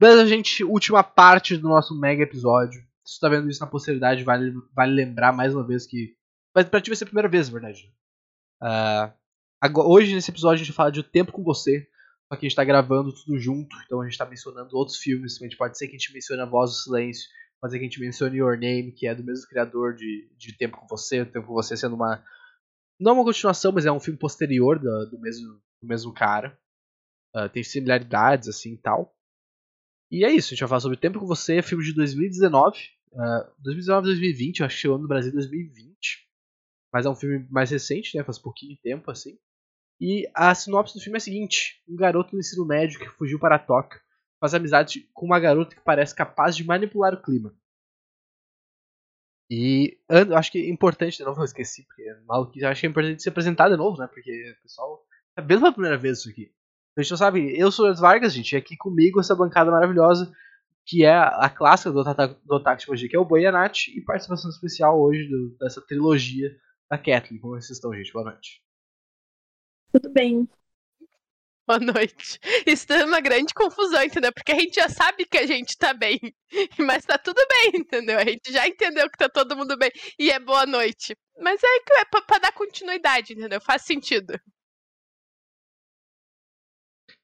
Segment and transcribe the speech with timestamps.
[0.00, 2.80] Beleza, gente, última parte do nosso mega episódio.
[3.04, 6.14] Se você tá vendo isso na posteridade, vale, vale lembrar mais uma vez que.
[6.54, 7.92] Mas pra ti vai ser a primeira vez, na verdade.
[8.62, 9.12] Uh,
[9.60, 11.88] agora, hoje, nesse episódio, a gente fala de O Tempo com Você.
[12.28, 15.40] Só que a gente tá gravando tudo junto, então a gente tá mencionando outros filmes.
[15.40, 17.26] A gente pode ser que a gente mencione A Voz do Silêncio,
[17.60, 20.56] pode ser que a gente mencione Your Name, que é do mesmo criador de, de
[20.56, 21.22] Tempo com Você.
[21.22, 22.22] O Tempo com Você sendo uma.
[23.00, 26.56] Não uma continuação, mas é um filme posterior do, do mesmo, do mesmo cara.
[27.34, 29.17] Uh, tem similaridades, assim e tal.
[30.10, 32.78] E é isso, a gente vai falar sobre Tempo com Você, filme de 2019.
[33.12, 36.28] Uh, 2019, 2020, eu acho que chegou no Brasil em 2020.
[36.92, 38.24] Mas é um filme mais recente, né?
[38.24, 39.38] Faz pouquinho tempo, assim.
[40.00, 43.38] E a sinopse do filme é a seguinte: um garoto no ensino médio que fugiu
[43.38, 44.00] para Tóquio
[44.40, 47.54] faz amizade com uma garota que parece capaz de manipular o clima.
[49.50, 49.98] E
[50.36, 53.22] acho que é importante, de novo eu esqueci, porque é maluquice, acho que é importante
[53.22, 54.06] se apresentar de novo, né?
[54.06, 55.02] Porque o pessoal
[55.36, 56.52] é bem pela primeira vez isso aqui.
[56.98, 60.34] A gente não sabe, eu sou o Vargas, gente, e aqui comigo essa bancada maravilhosa
[60.84, 64.50] que é a clássica do, do Otaku de que é o Boi e e participação
[64.50, 66.50] especial hoje do, dessa trilogia
[66.90, 67.40] da Kathleen.
[67.40, 68.12] Como vocês estão, gente?
[68.12, 68.60] Boa noite.
[69.92, 70.48] Tudo bem.
[71.68, 72.40] Boa noite.
[72.66, 74.32] Isso é uma grande confusão, entendeu?
[74.32, 76.18] Porque a gente já sabe que a gente tá bem,
[76.80, 78.18] mas tá tudo bem, entendeu?
[78.18, 81.14] A gente já entendeu que tá todo mundo bem e é boa noite.
[81.38, 83.60] Mas é que é pra, pra dar continuidade, entendeu?
[83.60, 84.32] Faz sentido.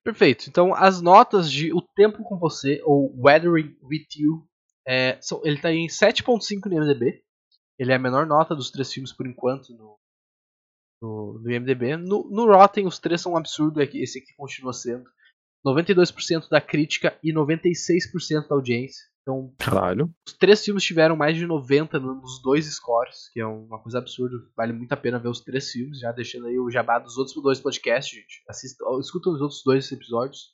[0.05, 0.51] Perfeito.
[0.51, 4.47] Então, as notas de O Tempo com Você, ou Weathering with You,
[4.87, 7.25] é, são, ele está em 7.5 no IMDb.
[7.79, 9.99] Ele é a menor nota dos três filmes por enquanto no,
[11.01, 11.97] no, no IMDb.
[11.97, 15.09] No, no Rotten, os três são um absurdo, é esse aqui continua sendo.
[15.65, 19.05] 92% da crítica e 96% da audiência.
[19.23, 20.15] Então, Caralho.
[20.29, 24.37] os três filmes tiveram mais de 90 nos dois scores, que é uma coisa absurda.
[24.55, 27.43] Vale muito a pena ver os três filmes, já deixando aí o jabá dos outros
[27.43, 28.45] dois podcasts, gente.
[28.47, 30.53] Assista, escutam os outros dois episódios.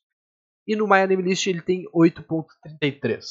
[0.68, 3.24] E no My Anime List ele tem 8.33.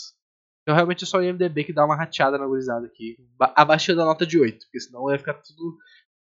[0.61, 4.03] Então realmente é só o IMDB que dá uma rateada na gurizada aqui, abaixo da
[4.03, 5.77] nota de 8, porque senão ia ficar tudo,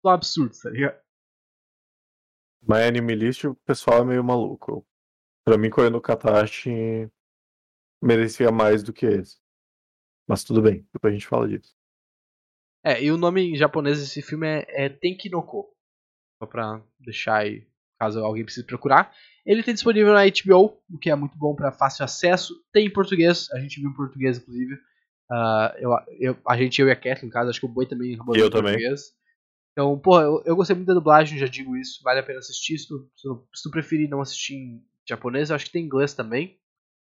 [0.02, 0.98] tudo absurdo, tá ligado?
[2.60, 4.84] My Anime List o pessoal é meio maluco.
[5.46, 7.08] Pra mim, correndo o Katashi
[8.02, 9.38] merecia mais do que esse.
[10.28, 11.72] Mas tudo bem, depois a gente fala disso.
[12.84, 15.72] É, e o nome em japonês desse filme é, é Tenkinoko.
[16.42, 17.66] Só pra deixar aí,
[17.98, 19.14] caso alguém precise procurar.
[19.44, 22.52] Ele tem disponível na HBO, o que é muito bom para fácil acesso.
[22.72, 24.74] Tem em português, a gente viu em português, inclusive.
[25.30, 27.86] Uh, eu, eu, a gente, eu e a Kathleen, no caso, acho que o Boi
[27.86, 28.72] também acabou eu também.
[28.72, 29.14] português.
[29.72, 32.02] Então, pô, eu, eu, gostei muito da dublagem, já digo isso.
[32.02, 32.78] Vale a pena assistir.
[32.78, 36.58] Se tu, se tu preferir não assistir em japonês, eu acho que tem inglês também.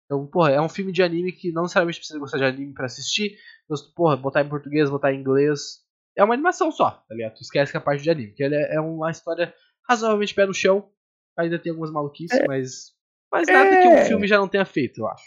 [0.06, 2.86] Então, porra, é um filme de anime que não necessariamente precisa gostar de anime para
[2.86, 3.38] assistir.
[3.66, 5.82] Então, porra, botar em português, botar em inglês.
[6.16, 7.36] É uma animação só, tá ligado?
[7.36, 8.28] Tu esquece que é a parte de anime.
[8.28, 9.54] Porque ele é, é uma história
[9.88, 10.90] razoavelmente pé no chão.
[11.38, 12.48] Ainda tem algumas maluquices, é.
[12.48, 12.94] mas.
[13.32, 13.82] Mas nada é.
[13.82, 15.26] que um filme já não tenha feito, eu acho.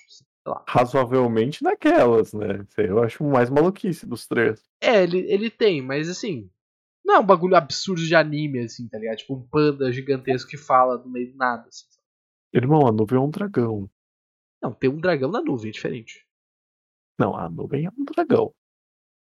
[0.68, 2.64] Razoavelmente naquelas, né?
[2.78, 4.62] Eu acho mais maluquice dos três.
[4.80, 6.48] É, ele, ele tem, mas assim.
[7.04, 9.18] Não é um bagulho absurdo de anime, assim, tá ligado?
[9.18, 11.86] Tipo um panda gigantesco que fala no meio do nada, assim.
[12.52, 13.90] Irmão, a nuvem é um dragão.
[14.62, 16.26] Não, tem um dragão na nuvem, é diferente.
[17.18, 18.54] Não, a nuvem é um dragão.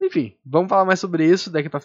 [0.01, 1.81] Enfim, vamos falar mais sobre isso daqui, pra,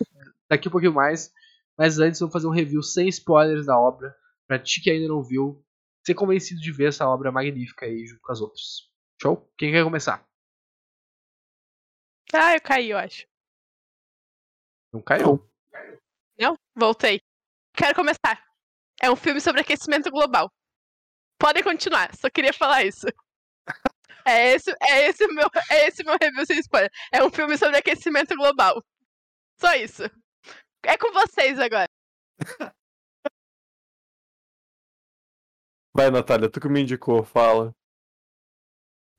[0.49, 1.33] daqui um pouquinho mais.
[1.77, 4.15] Mas antes, vamos fazer um review sem spoilers da obra.
[4.47, 5.65] Pra ti que ainda não viu,
[6.05, 8.91] ser convencido de ver essa obra magnífica aí junto com as outras.
[9.21, 9.51] Show?
[9.57, 10.27] Quem quer começar?
[12.35, 13.27] Ah, eu caí, eu acho.
[14.93, 15.49] Não caiu?
[16.39, 16.55] Não?
[16.75, 17.21] Voltei.
[17.75, 18.45] Quero começar.
[19.01, 20.51] É um filme sobre aquecimento global.
[21.43, 23.07] Podem continuar, só queria falar isso.
[24.25, 26.89] É esse, é esse meu, é esse meu review sem spoiler.
[27.13, 28.81] É um filme sobre aquecimento global.
[29.61, 30.05] Só isso.
[30.85, 31.89] É com vocês agora.
[35.93, 37.75] Vai, Natália, tu que me indicou, fala.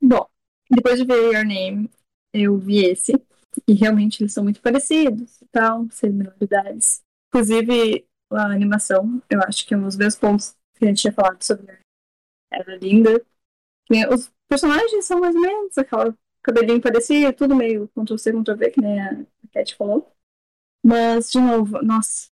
[0.02, 0.26] Bom,
[0.72, 1.92] depois de ver Your Name,
[2.34, 3.12] eu vi esse.
[3.68, 7.04] E realmente eles são muito parecidos e tal, similaridades.
[7.28, 11.12] Inclusive, a animação, eu acho que é um dos meus pontos que a gente tinha
[11.12, 11.83] falado sobre
[12.54, 13.26] era linda.
[14.12, 19.02] Os personagens são mais ou menos aquela cabelinho parecia, tudo meio Ctrl-C, Ctrl-V, que nem
[19.02, 20.14] a Cat falou.
[20.86, 22.28] Mas, de novo, nossa,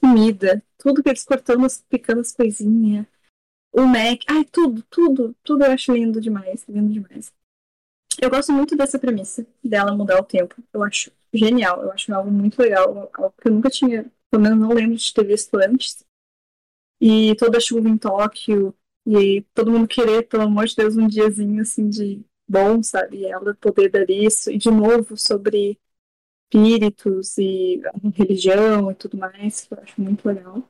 [0.00, 3.06] comida, tudo que eles cortando, picando as coisinhas.
[3.72, 7.32] O Mac, ai, tudo, tudo, tudo eu acho lindo demais, lindo demais.
[8.20, 10.56] Eu gosto muito dessa premissa, dela mudar o tempo.
[10.72, 14.58] Eu acho genial, eu acho algo muito legal, algo que eu nunca tinha, pelo menos
[14.58, 16.04] não lembro de ter visto antes.
[17.00, 18.74] E toda a chuva em Tóquio,
[19.08, 23.18] e todo mundo querer, pelo amor de Deus, um diazinho assim de bom, sabe?
[23.18, 24.50] E ela poder dar isso.
[24.50, 25.78] E de novo sobre
[26.52, 27.82] espíritos e
[28.14, 30.68] religião e tudo mais, que eu acho muito legal.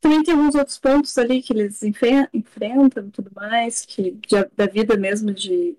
[0.00, 4.44] também tem alguns outros pontos ali que eles enfren- enfrentam e tudo mais, que de-
[4.56, 5.76] da vida mesmo de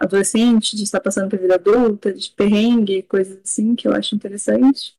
[0.00, 4.98] adolescente, de estar passando por vida adulta, de perrengue, coisas assim, que eu acho interessante.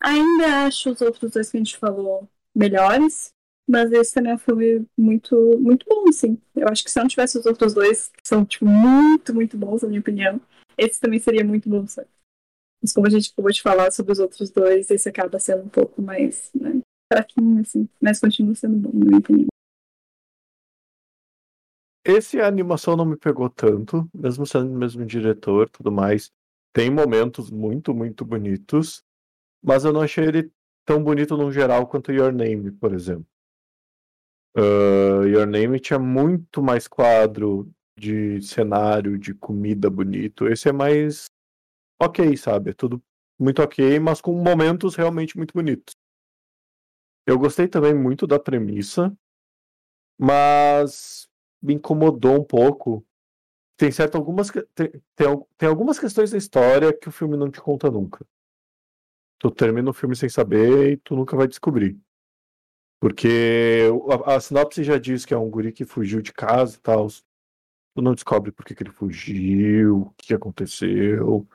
[0.00, 3.32] Ainda acho os outros dois que a gente falou melhores,
[3.68, 6.38] mas esse também é um filme muito, muito bom, assim.
[6.56, 9.82] Eu acho que se não tivesse os outros dois, que são, tipo, muito, muito bons,
[9.82, 10.40] na minha opinião,
[10.76, 12.08] esse também seria muito bom, sabe?
[12.80, 15.68] Mas como a gente acabou de falar sobre os outros dois, esse acaba sendo um
[15.68, 16.80] pouco mais, né,
[17.12, 17.86] fraquinho, assim.
[18.00, 19.48] Mas continua sendo bom, na minha opinião.
[22.04, 26.30] Esse a animação não me pegou tanto, mesmo sendo o mesmo diretor tudo mais.
[26.72, 29.04] Tem momentos muito, muito bonitos,
[29.62, 30.50] mas eu não achei ele
[30.86, 33.26] tão bonito no geral quanto Your Name, por exemplo.
[34.58, 40.48] Uh, Your Name tinha muito mais quadro de cenário, de comida bonito.
[40.48, 41.26] Esse é mais
[42.00, 42.70] ok, sabe?
[42.70, 43.00] É tudo
[43.38, 45.94] muito ok, mas com momentos realmente muito bonitos.
[47.24, 49.16] Eu gostei também muito da premissa,
[50.18, 51.28] mas
[51.62, 53.06] me incomodou um pouco.
[53.76, 57.60] Tem certo algumas tem, tem, tem algumas questões da história que o filme não te
[57.60, 58.26] conta nunca.
[59.38, 61.96] Tu termina o filme sem saber e tu nunca vai descobrir.
[63.00, 63.88] Porque
[64.26, 67.06] a, a sinopse já diz que é um guri que fugiu de casa e tal.
[67.08, 71.46] Tu não descobre por que, que ele fugiu, o que aconteceu.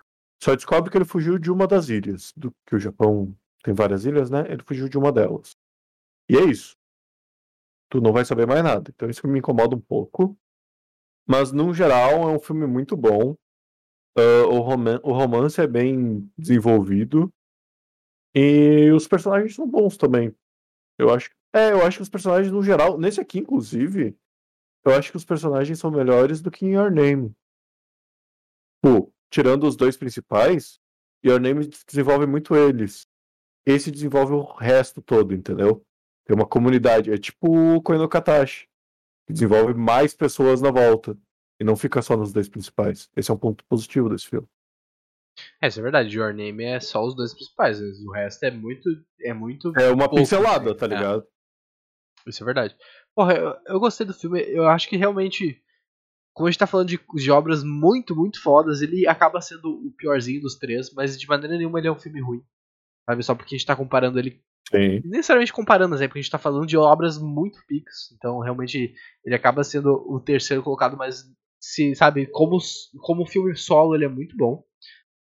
[0.42, 2.34] Só descobre que ele fugiu de uma das ilhas.
[2.36, 4.46] Do, que o Japão tem várias ilhas, né?
[4.50, 5.56] Ele fugiu de uma delas.
[6.30, 6.76] E é isso.
[7.90, 8.92] Tu não vai saber mais nada.
[8.94, 10.38] Então isso me incomoda um pouco.
[11.26, 13.36] Mas, no geral, é um filme muito bom.
[14.18, 17.32] Ah, o, roman o romance é bem desenvolvido.
[18.36, 20.36] E os personagens são bons também.
[20.98, 21.30] Eu acho.
[21.54, 24.18] É, eu acho que os personagens, no geral, nesse aqui, inclusive,
[24.86, 27.34] eu acho que os personagens são melhores do que em Your Name.
[28.82, 30.80] Pô, tirando os dois principais,
[31.26, 33.08] Your Name desenvolve muito eles.
[33.66, 35.86] Esse desenvolve o resto todo, entendeu?
[36.26, 37.12] Tem uma comunidade.
[37.12, 38.68] É tipo o Koino Katashi.
[39.26, 41.18] Que desenvolve mais pessoas na volta.
[41.60, 43.10] E não fica só nos dois principais.
[43.16, 44.48] Esse é um ponto positivo desse filme.
[45.62, 46.16] É, isso é verdade.
[46.18, 47.80] Your Name é só os dois principais.
[47.80, 48.90] mas O resto é muito.
[49.22, 49.74] É muito.
[49.78, 50.90] É uma pouco, pincelada, assim, tá é.
[50.90, 51.28] ligado?
[52.28, 52.76] Isso é verdade.
[53.16, 54.42] Porra, eu, eu gostei do filme.
[54.42, 55.62] Eu acho que realmente.
[56.34, 59.92] Como a gente tá falando de, de obras muito, muito fodas, ele acaba sendo o
[59.96, 62.42] piorzinho dos três, mas de maneira nenhuma ele é um filme ruim.
[63.08, 63.22] Sabe?
[63.24, 64.42] Só porque a gente tá comparando ele.
[64.72, 65.02] Sim.
[65.06, 66.08] Necessariamente comparando, né?
[66.08, 68.12] Porque a gente tá falando de obras muito picas.
[68.16, 71.24] Então, realmente, ele acaba sendo o terceiro colocado, mas
[71.62, 72.58] se, sabe, como,
[73.00, 74.64] como filme solo, ele é muito bom.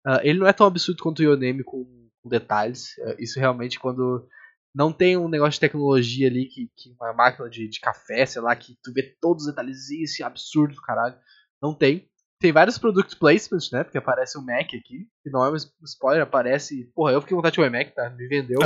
[0.06, 1.84] Ah, ele não é tão absurdo quanto o Yonemi com,
[2.22, 2.90] com detalhes.
[3.06, 4.26] Ah, isso realmente quando
[4.74, 8.42] não tem um negócio de tecnologia ali, que, que uma máquina de, de café, sei
[8.42, 11.16] lá, que tu vê todos os detalhezinhos, esse absurdo, caralho.
[11.62, 12.08] Não tem.
[12.40, 13.84] Tem vários product placements, né?
[13.84, 15.06] Porque aparece o Mac aqui.
[15.22, 16.90] Que não é um spoiler, aparece.
[16.94, 18.10] Porra, eu fiquei com vontade de o Mac, tá?
[18.10, 18.58] Me vendeu.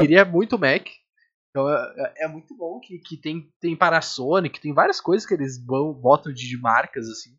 [0.00, 0.88] Queria muito Mac.
[1.50, 5.34] Então é, é- é muito bom que, que tem, tem Panasonic, tem várias coisas que
[5.34, 7.30] eles vão, botam de, de marcas, assim.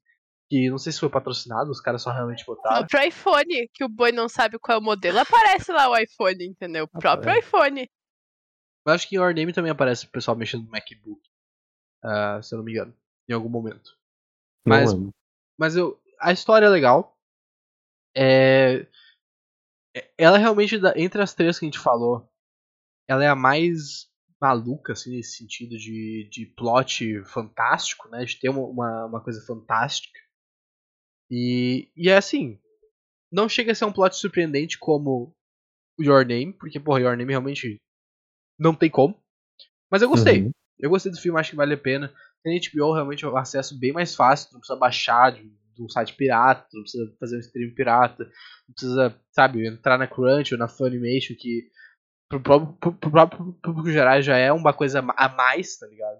[0.54, 2.84] Que não sei se foi patrocinado, os caras só realmente botaram.
[2.84, 5.98] O próprio iPhone, que o boi não sabe qual é o modelo, aparece lá o
[5.98, 6.84] iPhone, entendeu?
[6.84, 7.48] O próprio Aparece.
[7.48, 7.90] iPhone.
[8.86, 11.20] Mas acho que em Your Name também aparece o pessoal mexendo no MacBook.
[12.04, 12.96] ah, se eu não me engano.
[13.28, 13.98] Em algum momento.
[14.64, 14.92] Mas-.
[15.58, 17.18] Mas eu, a história é legal.
[18.16, 18.86] É,
[19.96, 22.32] é- ela realmente, entre as três que a gente falou,
[23.08, 24.08] ela é a mais
[24.40, 28.24] maluca, assim, nesse sentido de, de plot fantástico, né?
[28.24, 30.20] De ter uma, uma, uma coisa fantástica.
[31.30, 32.60] E, e é assim,
[33.32, 35.36] não chega a ser um plot surpreendente como
[36.00, 37.82] Your Name, porque, porra, Your Name realmente
[38.60, 39.20] não tem como.
[39.92, 40.44] Mas eu gostei.
[40.44, 40.52] Uhum.
[40.80, 42.14] Eu gostei do filme, acho que vale a pena.
[42.44, 46.14] Tem HBO realmente o acesso bem mais fácil, não precisa baixar de, de um site
[46.16, 48.24] pirata, não precisa fazer um stream pirata,
[48.68, 51.70] não precisa, sabe, entrar na Crunch ou na Funimation, que
[52.30, 56.20] pro próprio, pro, pro próprio público geral já é uma coisa a mais, tá ligado?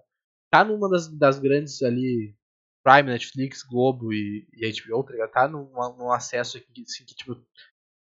[0.50, 2.36] Tá numa das, das grandes ali,
[2.84, 5.32] Prime, Netflix, Globo e, e HBO, tá ligado?
[5.32, 7.36] Tá num, num acesso aqui, assim, que, tipo,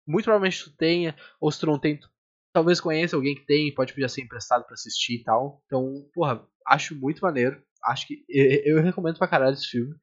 [0.07, 2.09] muito provavelmente tu tenha, ou se tu não tem, tu
[2.53, 5.63] talvez conheça alguém que tem, pode pedir a ser emprestado pra assistir e tal.
[5.67, 7.63] Então, porra, acho muito maneiro.
[7.85, 9.95] Acho que eu, eu recomendo pra caralho esse filme.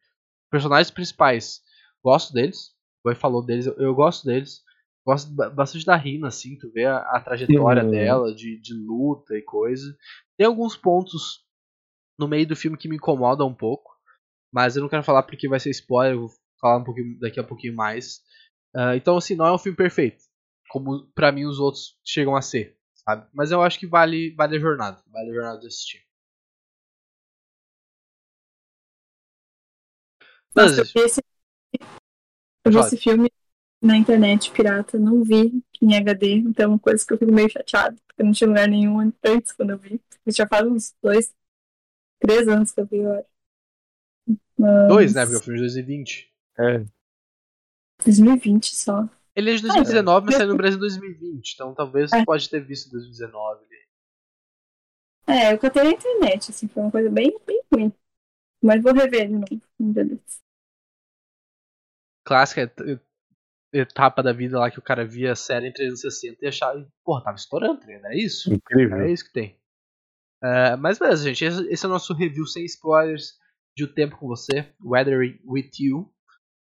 [0.52, 1.62] Personagens principais,
[2.04, 2.76] gosto deles.
[3.06, 4.64] O falou deles, eu, eu gosto deles.
[5.06, 7.90] Gosto ba- bastante da Rina, assim, tu vê a, a trajetória Uhum.
[7.92, 9.96] dela, de, de luta e coisa.
[10.38, 11.46] Tem alguns pontos
[12.20, 13.97] no meio do filme que me incomodam um pouco.
[14.52, 17.40] Mas eu não quero falar porque vai ser spoiler, eu vou falar um pouquinho, daqui
[17.40, 18.22] a pouquinho mais.
[18.76, 20.24] Ah, então, assim, não é um filme perfeito.
[20.70, 23.28] Como pra mim os outros chegam a ser, sabe?
[23.34, 25.02] Mas eu acho que vale, vale a jornada.
[25.12, 26.00] Vale a jornada de assistir.
[30.56, 31.22] Nossa, eu Mas, vi esse,
[32.66, 33.32] eu vi esse filme
[33.82, 38.24] na internet pirata, não vi em HD, então coisa que eu fico meio chateada, porque
[38.24, 40.02] não tinha lugar nenhum antes quando eu vi.
[40.28, 41.34] Já faz uns dois,
[42.20, 43.37] três anos que eu vi, eu acho.
[44.58, 44.88] Mas...
[44.88, 45.24] Dois, né?
[45.26, 46.34] Porque o filme de 2020.
[46.60, 46.86] É.
[48.04, 49.10] 2020 só.
[49.36, 50.38] Ele é de 2019, mas é.
[50.40, 51.54] saiu no Brasil em 2020.
[51.54, 52.20] Então talvez É.
[52.20, 53.68] você pode ter visto em 2019.
[55.30, 57.94] É, eu catei na internet, assim, foi uma coisa bem, bem ruim.
[58.64, 60.42] Mas vou rever de novo um dia desses.
[62.26, 63.02] Clássica et-
[63.74, 67.24] etapa da vida lá que o cara via a série em 360 e achava, porra,
[67.26, 68.06] tava estourando, ligado?
[68.14, 68.54] É isso.
[68.54, 69.02] Incrível.
[69.02, 69.60] É isso que tem.
[70.42, 71.44] É, mas beleza, gente.
[71.44, 73.38] Esse, esse é o nosso review sem spoilers
[73.78, 76.12] de O Tempo com Você, Weathering with You.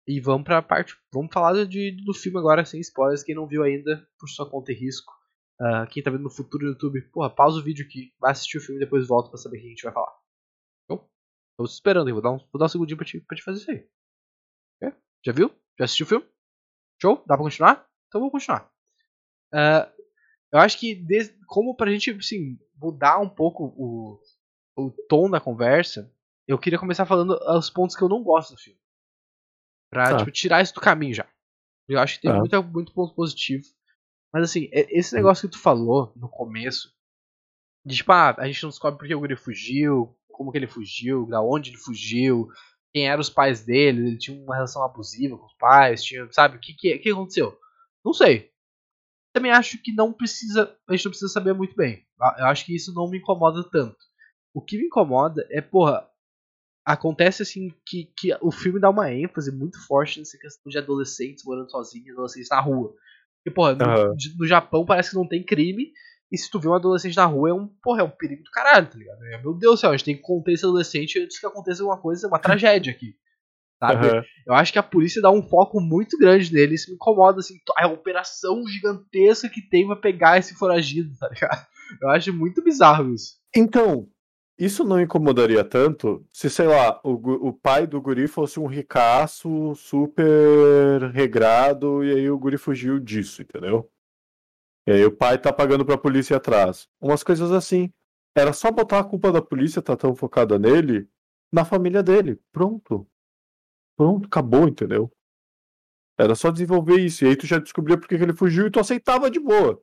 [0.07, 0.95] E vamos pra parte.
[1.11, 3.23] Vamos falar de, do filme agora sem spoilers.
[3.23, 5.11] Quem não viu ainda, por sua conta e risco.
[5.59, 8.57] Ah, quem tá vendo no futuro no YouTube, porra, pausa o vídeo aqui, vai assistir
[8.57, 10.13] o filme e depois volta pra saber o que a gente vai falar.
[10.85, 11.07] Então,
[11.57, 13.43] tô te esperando aí, vou dar um, vou dar um segundinho pra te, pra te
[13.43, 13.87] fazer isso aí.
[15.25, 15.49] Já viu?
[15.77, 16.25] Já assistiu o filme?
[17.01, 17.17] Show?
[17.27, 17.87] Dá pra continuar?
[18.07, 18.71] Então vamos continuar.
[19.53, 19.91] Ah,
[20.51, 24.19] eu acho que des- como pra gente assim, mudar um pouco o,
[24.75, 26.11] o tom da conversa,
[26.47, 28.79] eu queria começar falando os pontos que eu não gosto do filme.
[29.89, 30.17] Pra Tá.
[30.17, 31.27] tipo, tirar isso do caminho já.
[31.87, 32.37] Eu acho que tem Tá.
[32.37, 33.63] muito, muito ponto positivo.
[34.33, 36.93] Mas assim, esse negócio que tu falou no começo,
[37.85, 41.25] de tipo, ah, a gente não descobre porque o Guri fugiu, como que ele fugiu,
[41.27, 42.47] da onde ele fugiu,
[42.93, 46.57] quem eram os pais dele, ele tinha uma relação abusiva com os pais, tinha, sabe,
[46.57, 47.57] o que, que, que aconteceu?
[48.05, 48.51] Não sei.
[49.33, 52.05] Também acho que não precisa, a gente não precisa saber muito bem.
[52.37, 53.97] Eu acho que isso não me incomoda tanto.
[54.53, 56.09] O que me incomoda é, porra,
[56.85, 61.43] acontece assim que, que o filme dá uma ênfase muito forte nessa questão de adolescentes
[61.45, 62.93] morando sozinhos, adolescentes na rua.
[63.43, 64.15] Porque, porra, no, Aham.
[64.15, 65.91] de- no Japão parece que não tem crime,
[66.31, 68.51] e se tu vê um adolescente na rua é um, porra, é um perigo do
[68.51, 69.23] caralho, tá ligado?
[69.25, 71.81] É, meu Deus do céu, a gente tem que conter esse adolescente antes que aconteça
[71.83, 73.15] alguma coisa, uma tragédia aqui.
[73.79, 74.07] Sabe?
[74.07, 74.23] Aham.
[74.47, 77.55] Eu acho que a polícia dá um foco muito grande nele, isso me incomoda, assim,
[77.77, 81.65] a operação gigantesca que tem pra pegar esse foragido, tá ligado?
[82.01, 83.33] Eu acho muito bizarro isso.
[83.55, 84.07] Então,
[84.63, 87.13] isso não incomodaria tanto se, sei lá, o,
[87.47, 93.41] o pai do guri fosse um ricaço super regrado e aí o guri fugiu disso,
[93.41, 93.91] entendeu?
[94.85, 96.87] E aí o pai tá pagando pra polícia atrás.
[97.01, 97.91] Umas coisas assim.
[98.35, 101.09] Era só botar a culpa da polícia, tá tão focada nele,
[101.51, 102.39] na família dele.
[102.51, 103.07] Pronto.
[103.97, 105.11] Pronto, acabou, entendeu?
[106.19, 107.25] Era só desenvolver isso.
[107.25, 109.81] E aí tu já descobria por que ele fugiu e tu aceitava de boa.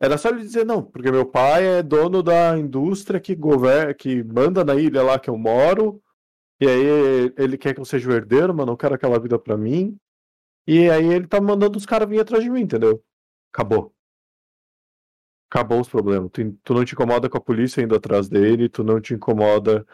[0.00, 4.22] Era só ele dizer, não, porque meu pai é dono da indústria que governa, que
[4.22, 6.02] manda na ilha lá que eu moro,
[6.60, 9.56] e aí ele quer que eu seja o herdeiro, mas não quero aquela vida pra
[9.56, 9.96] mim.
[10.66, 13.02] E aí ele tá mandando os caras vir atrás de mim, entendeu?
[13.52, 13.94] Acabou.
[15.50, 16.30] Acabou os problemas.
[16.32, 19.86] Tu, tu não te incomoda com a polícia indo atrás dele, tu não te incomoda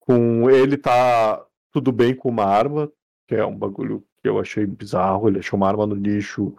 [0.00, 2.90] com ele tá tudo bem com uma arma,
[3.26, 6.56] que é um bagulho que eu achei bizarro, ele achou uma arma no lixo,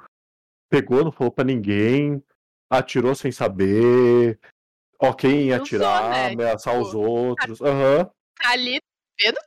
[0.70, 2.22] pegou, não falou pra ninguém,
[2.70, 4.40] atirou sem saber,
[5.00, 6.28] ok em atirar, né?
[6.34, 7.62] ameaçar Tipo, os outros.
[7.62, 8.06] Aham.
[8.40, 8.80] Tá ali
[9.20, 9.38] vendo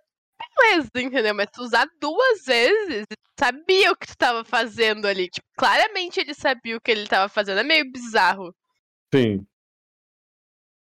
[0.60, 1.34] beleza, entendeu?
[1.34, 3.06] Mas tu usar duas vezes,
[3.38, 5.28] sabia o que tu tava fazendo ali.
[5.28, 7.60] Tipo, claramente ele sabia o que ele tava fazendo.
[7.60, 8.54] É meio bizarro.
[9.14, 9.46] Sim.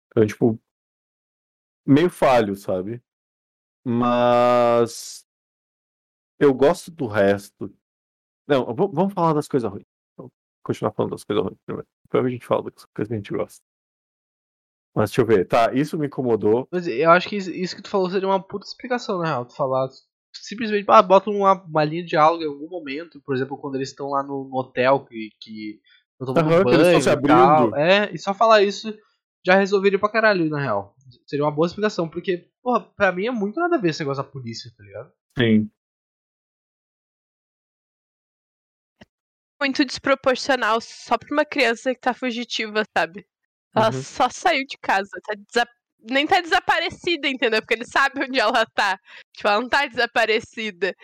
[0.09, 0.61] Então, tipo,
[1.87, 3.03] meio falho, sabe?
[3.85, 5.27] Mas
[6.39, 7.75] eu gosto do resto.
[8.47, 9.94] Não, vamos falar das coisas ruins.
[10.65, 11.87] Continuar falando das coisas ruins primeiro.
[12.05, 13.63] Depois a gente fala das coisas que a gente gosta.
[14.95, 15.47] Mas deixa eu ver.
[15.47, 16.69] Tá, isso me incomodou.
[16.71, 19.45] Mas eu acho que isso, que tu falou seria uma puta explicação, na real.
[19.45, 19.89] Tu falar
[20.33, 23.91] simplesmente, ah, bota uma, uma linha de diálogo em algum momento, por exemplo, quando eles
[23.91, 25.81] estão lá no, no hotel que, que
[26.21, 27.77] estão tomando Aham, que eles banho estão se e abrindo.
[27.77, 28.93] É, e só falar isso
[29.45, 30.95] já resolveria pra caralho, na real.
[31.27, 34.23] Seria uma boa explicação, porque, porra, pra mim é muito nada a ver esse negócio
[34.23, 35.13] da polícia, tá ligado?
[35.39, 35.71] Sim.
[39.65, 43.27] Muito desproporcional só pra uma criança que tá fugitiva, sabe?
[43.75, 44.03] Ela Uhum.
[44.03, 45.09] só saiu de casa.
[45.25, 45.69] Tá desa-
[46.07, 47.63] Nem tá desaparecida, entendeu?
[47.63, 49.01] Porque ele sabe onde ela tá.
[49.33, 50.95] Tipo, ela não tá desaparecida.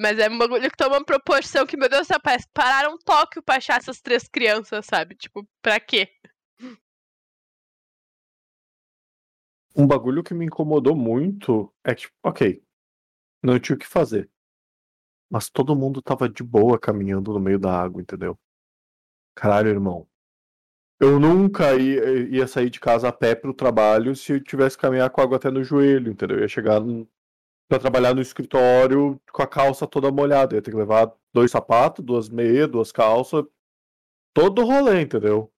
[0.00, 2.52] Mas é um bagulho que toma uma proporção que, meu Deus do céu, parece que
[2.54, 5.14] pararam Tóquio pra achar essas três crianças, sabe?
[5.14, 6.08] Tipo, pra quê?
[9.76, 12.62] Um bagulho que me incomodou muito é que, tipo, ok,
[13.42, 14.30] não tinha o que fazer.
[15.30, 18.38] Mas todo mundo tava de boa caminhando no meio da água, entendeu?
[19.34, 20.06] Caralho, irmão.
[20.98, 24.82] Eu nunca ia, ia sair de casa a pé pro trabalho se eu tivesse que
[24.82, 26.38] caminhar com água até no joelho, entendeu?
[26.38, 27.06] Eu ia chegar no,
[27.68, 30.54] pra trabalhar no escritório com a calça toda molhada.
[30.54, 33.44] Eu ia ter que levar dois sapatos, duas meias, duas calças.
[34.32, 35.52] Todo rolê, entendeu?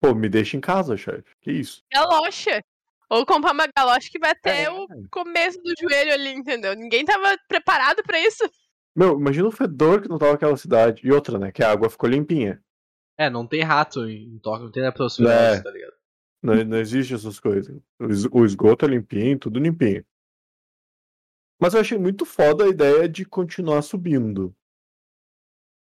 [0.00, 1.34] Pô, me deixa em casa, chefe.
[1.40, 1.82] Que isso?
[1.92, 2.62] Galocha.
[3.08, 4.70] Ou comprar uma galocha que vai até É.
[4.70, 6.74] o começo do joelho ali, entendeu?
[6.74, 8.44] Ninguém tava preparado pra isso.
[8.96, 11.06] Meu, imagina o fedor que não tava aquela cidade.
[11.06, 11.52] E outra, né?
[11.52, 12.62] Que a água ficou limpinha.
[13.18, 15.62] É, não tem rato em Tóquio, não tem leptospirose, É.
[15.62, 15.92] tá ligado?
[16.42, 17.76] Não, não existe essas coisas.
[17.98, 20.04] O es- O esgoto é limpinho, tudo limpinho.
[21.60, 24.54] Mas eu achei muito foda a ideia de continuar subindo.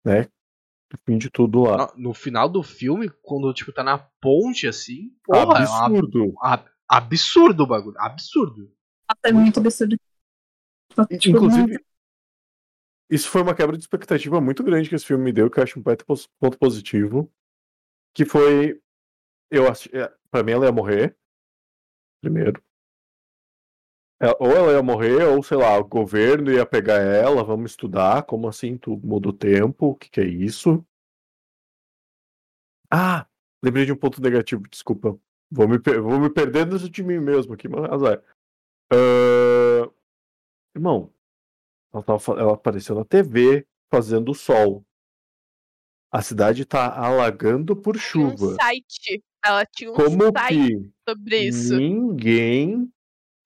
[0.04, 0.22] Né?
[0.92, 1.90] No fim de tudo lá.
[1.96, 6.34] No, no final do filme, quando, tipo, tá na ponte, assim, porra, é uma- Absurdo.
[6.40, 8.70] ab- absurdo o bagulho, absurdo.
[9.24, 9.96] É muito absurdo.
[10.90, 11.82] Tipo, Inclusive,
[13.14, 15.62] isso foi uma quebra de expectativa muito grande que esse filme me deu, que eu
[15.62, 17.30] acho um ponto positivo.
[18.14, 18.80] Que foi.
[19.50, 19.94] Eu acho.
[19.94, 21.16] é, Pra mim, ela ia morrer.
[22.22, 22.62] Primeiro.
[24.20, 28.22] É, Ou ela ia morrer, ou sei lá, o governo ia pegar ela, vamos estudar.
[28.22, 28.78] Como assim?
[28.78, 29.86] Tu muda o tempo?
[29.88, 30.84] O que, que é isso?
[32.90, 33.26] Ah!
[33.64, 35.18] Lembrei de um ponto negativo, desculpa.
[35.50, 38.22] Vou me, vou me perder dentro de mim mesmo aqui, mas azar.
[38.92, 39.90] Ah,
[40.74, 41.12] Irmão,
[41.92, 44.84] ela, tava ela apareceu na TV fazendo sol.
[46.10, 48.54] A cidade tá alagando por Tinha um chuva.
[48.56, 49.22] site.
[49.44, 51.76] Ela tinha um Como site sobre isso.
[51.76, 52.92] ninguém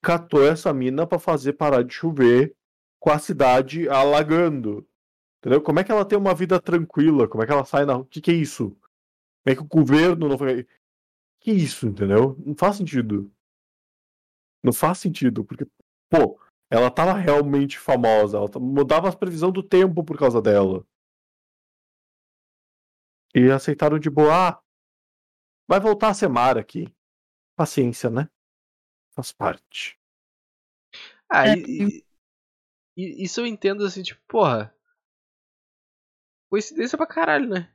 [0.01, 2.55] catou essa mina pra fazer parar de chover
[2.99, 4.87] com a cidade alagando?
[5.39, 5.61] Entendeu?
[5.61, 7.27] Como é que ela tem uma vida tranquila?
[7.27, 8.03] Como é que ela sai na rua?
[8.03, 8.69] O que, que é isso?
[8.71, 10.67] Como é que o governo não foi.
[11.39, 12.35] Que isso, entendeu?
[12.45, 13.31] Não faz sentido.
[14.63, 15.65] Não faz sentido, porque,
[16.09, 16.37] pô,
[16.69, 20.85] ela tava realmente famosa, ela ta- mudava a previsão do tempo por causa dela.
[23.33, 24.61] E aceitaram de boa, ah,
[25.67, 26.93] vai voltar a ser Mara aqui.
[27.57, 28.29] Paciência, né?
[29.15, 29.99] Faz parte.
[31.29, 32.05] Ah, É, e, e-
[32.97, 34.73] e- isso eu entendo assim, tipo, porra.
[36.49, 37.71] Coincidência pra caralho, né?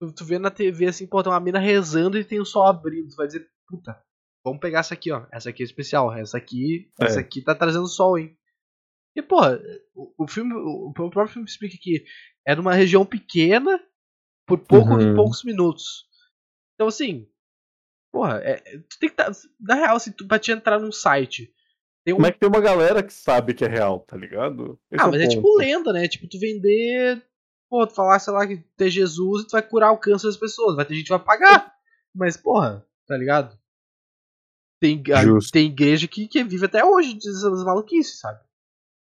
[0.00, 2.66] Tu, tu vê na TV assim, pô, tem uma mina rezando e tem o sol
[2.66, 3.10] abrindo.
[3.10, 4.02] Tu vai dizer, puta,
[4.46, 5.26] vamos pegar essa aqui, ó.
[5.32, 6.12] Essa aqui é especial.
[6.14, 6.88] Essa aqui.
[7.00, 7.06] É.
[7.06, 8.36] Essa aqui tá trazendo sol, hein?
[9.16, 9.60] E, porra,
[9.94, 10.54] o, o filme.
[10.54, 12.04] O, o próprio filme explica que
[12.46, 13.82] é numa região pequena
[14.46, 15.16] por pouco Uhum.
[15.16, 16.06] poucos minutos.
[16.74, 17.28] Então assim.
[18.12, 21.52] Porra, é, tu tem que tá, Na real, assim, tu, pra te entrar num site.
[22.04, 24.78] Tem um Como é que tem uma galera que sabe que é real, tá ligado?
[24.92, 26.06] Esse ah, o mas é tipo lenda, né?
[26.06, 27.20] Tipo, tu vender.
[27.68, 30.28] Pô, tu falar, sei lá, que tu é Jesus e tu vai curar o câncer
[30.28, 30.76] das pessoas.
[30.76, 31.74] Vai ter gente que vai pagar.
[32.14, 33.58] Mas, porra, tá ligado?
[34.80, 35.52] Tem, Justo.
[35.52, 38.40] tem igreja que, que vive até hoje dessas maluquices, sabe?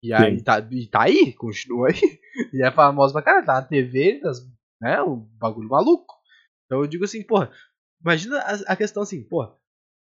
[0.03, 0.45] E aí Sim.
[0.45, 1.95] tá, e tá aí, continua aí.
[2.55, 4.41] E é famosa pra caralho, tá na TV, das,
[4.81, 5.03] né?
[5.03, 6.15] Um bagulho maluco.
[6.65, 7.53] Então eu digo assim, porra,
[8.01, 9.55] imagina a, a questão assim, porra,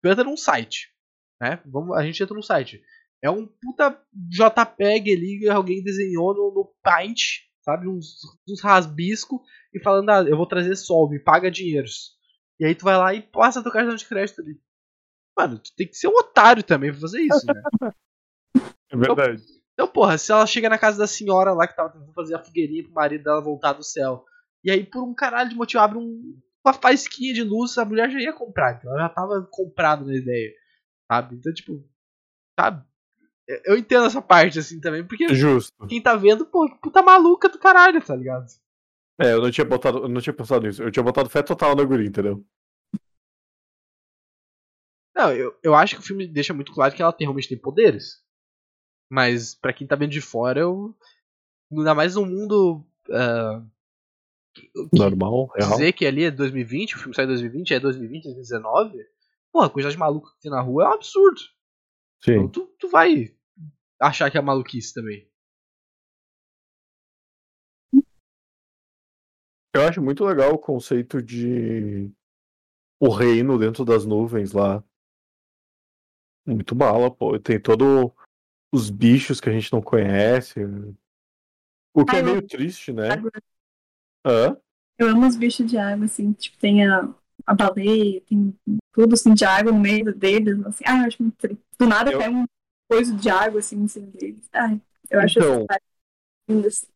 [0.03, 0.92] tu entra num site,
[1.40, 1.61] né?
[1.64, 2.83] Vamos, a gente entra num site.
[3.23, 7.88] É um puta JPEG ali que alguém desenhou no, no Paint, sabe?
[7.88, 9.42] Uns, uns rasbisco
[9.73, 12.16] e falando, ah, eu vou trazer sol, me paga dinheiros.
[12.61, 14.61] E aí tu vai lá e passa teu cartão de crédito ali.
[15.37, 17.62] Mano, tu tem que ser um otário também pra fazer isso, né?
[18.88, 19.42] É verdade.
[19.75, 22.42] Então, porra, se ela chega na casa da senhora lá que tava tentando fazer a
[22.42, 24.25] fogueirinha pro marido dela voltar do céu,
[24.64, 28.09] e aí por um caralho de motivo abre um, uma faísquinha de luz, a mulher
[28.11, 30.53] já ia comprar, então ela já tava comprada na ideia,
[31.11, 31.35] sabe?
[31.35, 31.85] Então, tipo,
[32.59, 32.85] sabe?
[33.64, 35.87] Eu entendo essa parte assim também, porque Justo.
[35.87, 38.46] quem tá vendo, pô, que puta maluca do caralho, tá ligado?
[39.20, 40.83] É, eu não tinha botado, eu não tinha pensado nisso.
[40.83, 42.44] Eu tinha botado fé total na guria, entendeu?
[45.17, 47.57] Não, eu, eu acho que o filme deixa muito claro que ela tem, realmente tem
[47.59, 48.23] poderes.
[49.11, 50.95] Mas pra quem tá vendo de fora, eu.
[51.73, 52.85] Ainda mais num mundo.
[54.55, 55.71] que- que Normal, real.
[55.71, 58.99] dizer que ali é 2020, o filme sai em 2020, é 2020, 2019.
[59.53, 61.41] Porra, a quantidade de maluco que tem na rua é um absurdo.
[62.23, 62.49] Então Sim.
[62.49, 63.35] tu, tu vai
[64.01, 65.29] achar que é maluquice também.
[69.75, 72.11] Eu acho muito legal o conceito de
[72.99, 74.83] o reino dentro das nuvens lá.
[76.47, 77.39] Muito bala, pô.
[77.39, 78.13] Tem todo
[78.73, 80.61] os bichos que a gente não conhece.
[81.95, 83.09] O que Ah, é eu- meio triste, né?
[83.11, 83.31] Água.
[84.25, 84.57] Hã?
[84.99, 87.09] Eu amo os bichos de água, assim, tipo, tem a,
[87.47, 88.55] a baleia, tem
[88.93, 90.85] tudo assim de água no meio deles, assim.
[90.87, 91.63] Ah, eu acho muito triste.
[91.79, 92.49] Do nada Eu- cai uma
[92.89, 94.49] coisa de água assim em cima deles.
[94.53, 94.81] Ai,
[95.11, 95.53] eu acho Então.
[95.55, 95.89] essas partes
[96.49, 96.89] lindas.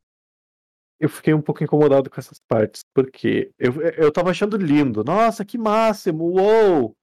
[0.99, 5.03] Eu fiquei um pouco incomodado com essas partes, porque eu, eu tava achando lindo.
[5.03, 6.25] Nossa, que máximo!
[6.25, 6.95] Uou!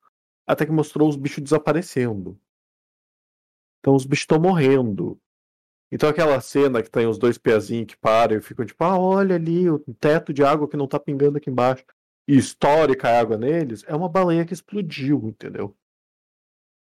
[0.48, 2.40] Até que mostrou os bichos desaparecendo.
[3.80, 5.20] Então os bichos estão morrendo.
[5.92, 9.36] Então aquela cena que tem os dois pezinhos que param e ficam tipo, ah, olha
[9.36, 11.86] ali o teto de água que não tá pingando aqui embaixo.
[12.28, 15.78] E e cai água neles, é uma baleia que explodiu, entendeu?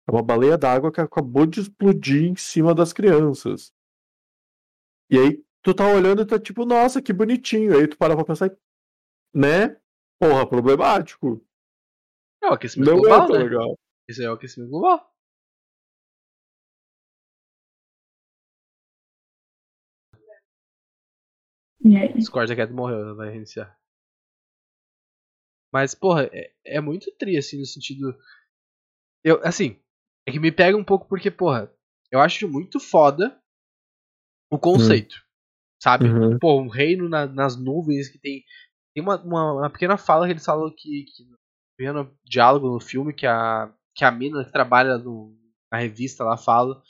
[0.06, 3.72] É uma baleia d'água que acabou de explodir em cima das crianças.
[5.10, 7.78] E aí tu tá olhando e tá tipo, nossa, que bonitinho.
[7.78, 8.52] Aí tu para pra pensar,
[9.34, 9.78] né?
[10.19, 11.41] Porra, problemático.
[12.43, 13.43] É o aquecimento Não é global, tão né?
[13.43, 13.80] legal.
[14.08, 15.13] Esse é o aquecimento global.
[21.84, 23.78] E aí, Discord aqui morreu, vai reiniciar.
[25.71, 28.17] Mas, porra, é, é muito tri, assim, no sentido.
[29.23, 29.80] Eu, assim,
[30.28, 31.71] é que me pega um pouco porque, porra,
[32.12, 33.39] eu acho muito foda
[34.52, 35.15] o conceito.
[35.82, 36.06] Sabe?
[36.10, 36.38] Uhum.
[36.39, 38.43] Pô, um reino na- nas nuvens que tem.
[38.93, 41.06] Tem uma, uma, uma pequena fala que eles falam que.
[41.06, 41.23] que
[41.80, 45.34] pequeno diálogo no filme que a, que a mina que trabalha no,
[45.72, 46.82] na revista lá fala.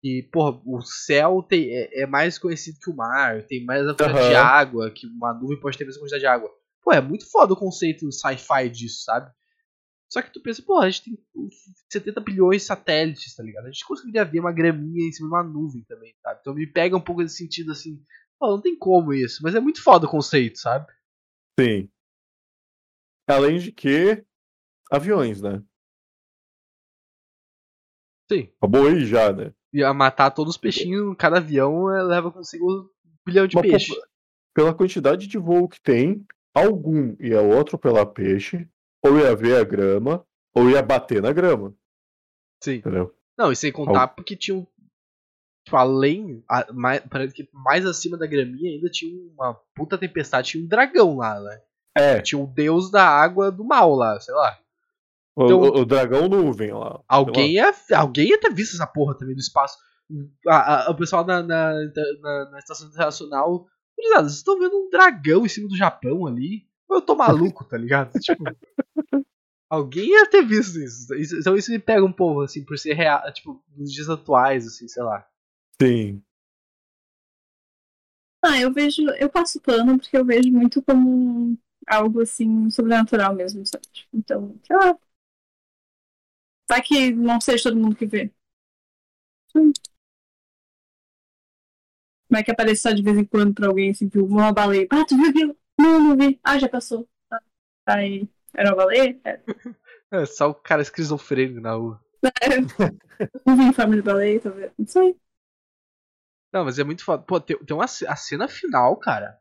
[0.00, 3.94] Que, porra, o céu tem, é, é mais conhecido que o mar, tem mais a
[3.94, 4.28] quantidade Aham.
[4.28, 6.50] de água, que uma nuvem pode ter a mesma quantidade de água.
[6.84, 9.32] Pô, é muito foda o conceito sci-fi disso, sabe?
[10.08, 11.18] Só que tu pensa, pô, a gente tem
[11.90, 13.64] 70 bilhões de satélites, tá ligado?
[13.64, 16.38] A gente conseguiria ver uma graminha em cima de uma nuvem também, sabe?
[16.40, 18.00] Então me pega um pouco esse sentido assim,
[18.38, 20.86] pô, não tem como isso, mas é muito foda o conceito, sabe?
[21.58, 21.90] Sim.
[23.28, 24.24] Além de que.
[24.90, 25.62] Aviões, né?
[28.30, 28.50] Sim.
[28.58, 29.52] Acabou aí já, né?
[29.72, 32.88] Ia matar todos os peixinhos, cada avião é, leva consigo um
[33.26, 33.94] bilhão de Uma peixe.
[33.94, 34.08] popu-
[34.54, 38.68] Pela quantidade de voo que tem, algum ia ou atropelar peixe,
[39.04, 41.74] ou ia ver a grama, ou ia bater na grama.
[42.62, 42.76] Sim.
[42.76, 43.14] Entendeu?
[43.36, 44.66] Não, e sem contar porque tinha um.
[45.64, 46.42] Tipo, além.
[46.48, 50.66] a- mais, parece que mais acima da graminha ainda tinha uma puta tempestade, tinha um
[50.66, 51.62] dragão lá, né?
[51.98, 54.58] É, Tinha o deus da água do mal lá, sei lá.
[55.36, 57.00] o, Então- o- o dragão nuvem lá.
[57.08, 59.76] Alguém ia, alguém ia ter visto essa porra também do espaço.
[60.46, 61.72] A- a- o pessoal na, na,
[62.20, 63.66] na, na estação internacional.
[63.96, 66.66] Vocês estão vendo um dragão em cima do Japão ali?
[66.88, 68.12] Ou eu tô maluco, tá ligado?
[68.22, 68.44] Tipo.
[69.70, 71.12] Alguém ia ter visto isso.
[71.14, 74.66] Isso- Então isso me pega um pouco, assim, por ser real, tipo, nos dias atuais,
[74.66, 75.26] assim, sei lá.
[75.80, 76.22] Sim.
[78.42, 81.58] Ah, eu vejo, eu passo pano porque eu vejo muito como
[81.88, 83.86] algo assim sobrenatural mesmo, sabe?
[83.92, 84.98] Tipo, Então, sei lá.
[86.68, 88.32] Vai que não seja todo mundo que vê.
[89.52, 89.72] Sim.
[92.30, 94.86] Vai que aparece só de vez em quando pra alguém assim, viu uma baleia.
[94.90, 95.56] Ah, tu viu aquilo?
[95.78, 96.38] Não, não vi.
[96.42, 97.08] Ah, já passou.
[97.30, 97.40] Ah,
[97.86, 99.18] aí, era uma baleia?
[99.24, 99.40] É.
[100.10, 102.00] É só o cara esquizofrênico na rua.
[103.46, 104.72] Não vi informe de baleia, vendo?
[104.78, 105.16] Não sei.
[106.52, 107.22] Não, mas é muito foda.
[107.22, 109.38] Pô, tem, tem uma a cena final, cara.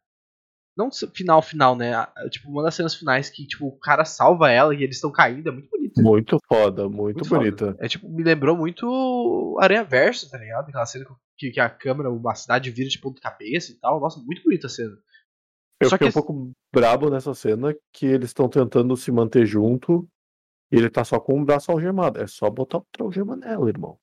[0.77, 2.05] Não final, final, né?
[2.29, 5.49] Tipo, uma das cenas finais que, tipo, o cara salva ela e eles estão caindo.
[5.49, 6.01] É muito bonito.
[6.01, 7.41] Muito foda, muito, Muito foda.
[7.41, 7.75] bonita.
[7.79, 10.69] É tipo, me lembrou muito Aranha Verso, tá ligado?
[10.69, 13.99] Aquela cena que, que a câmera, uma cidade vira de ponta cabeça e tal.
[13.99, 14.95] Nossa, muito bonita a cena.
[15.81, 19.45] Eu Só fiquei que um pouco brabo nessa cena que eles estão tentando se manter
[19.45, 20.07] junto
[20.71, 22.19] e ele tá só com o braço algemado.
[22.21, 23.97] É só botar outra algema nela, irmão.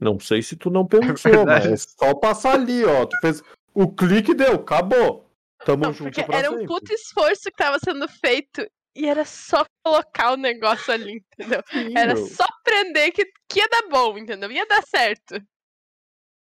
[0.00, 1.68] Não sei se tu não pensou, verdade.
[1.70, 3.06] mas é só passar ali, ó.
[3.06, 3.42] Tu fez
[3.74, 5.27] o clique deu, acabou.
[5.68, 6.66] Tamo Não, junto pra era um sempre.
[6.66, 11.62] puto esforço que tava sendo feito e era só colocar o negócio ali, entendeu?
[11.70, 12.26] Sim, Era meu.
[12.26, 14.50] só prender que, que ia dar bom, entendeu?
[14.50, 15.34] Ia dar certo.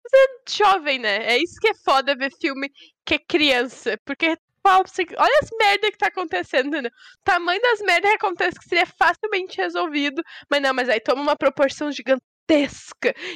[0.05, 1.27] Você é jovem, né?
[1.35, 2.71] É isso que é foda ver filme
[3.05, 3.99] que é criança.
[4.05, 4.37] Porque,
[4.69, 6.91] olha as merdas que tá acontecendo, entendeu?
[6.91, 10.23] O tamanho das merdas que acontece que seria facilmente resolvido.
[10.49, 12.36] Mas não, mas aí toma uma proporção gigantesca.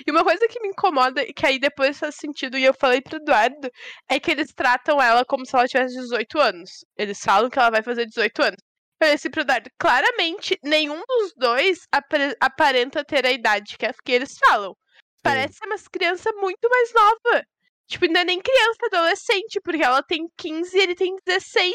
[0.07, 3.01] E uma coisa que me incomoda, e que aí depois faz sentido, e eu falei
[3.01, 3.71] pro Eduardo,
[4.09, 6.71] é que eles tratam ela como se ela tivesse 18 anos.
[6.97, 8.59] Eles falam que ela vai fazer 18 anos.
[9.03, 14.13] Eu disse pro Eduardo, claramente, nenhum dos dois apre- aparenta ter a idade que, que
[14.13, 14.75] eles falam.
[15.23, 17.45] Parece ser umas criança muito mais nova.
[17.89, 21.75] Tipo, ainda nem criança, adolescente, porque ela tem 15 e ele tem 16.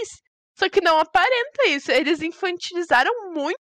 [0.58, 1.92] Só que não aparenta isso.
[1.92, 3.60] Eles infantilizaram muito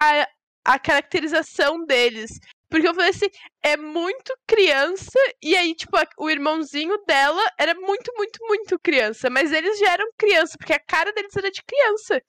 [0.00, 0.26] a,
[0.64, 2.30] a caracterização deles.
[2.68, 3.28] Porque eu falei assim,
[3.62, 9.30] é muito criança, e aí, tipo, o irmãozinho dela era muito, muito, muito criança.
[9.30, 12.20] Mas eles já eram criança, porque a cara deles era de criança.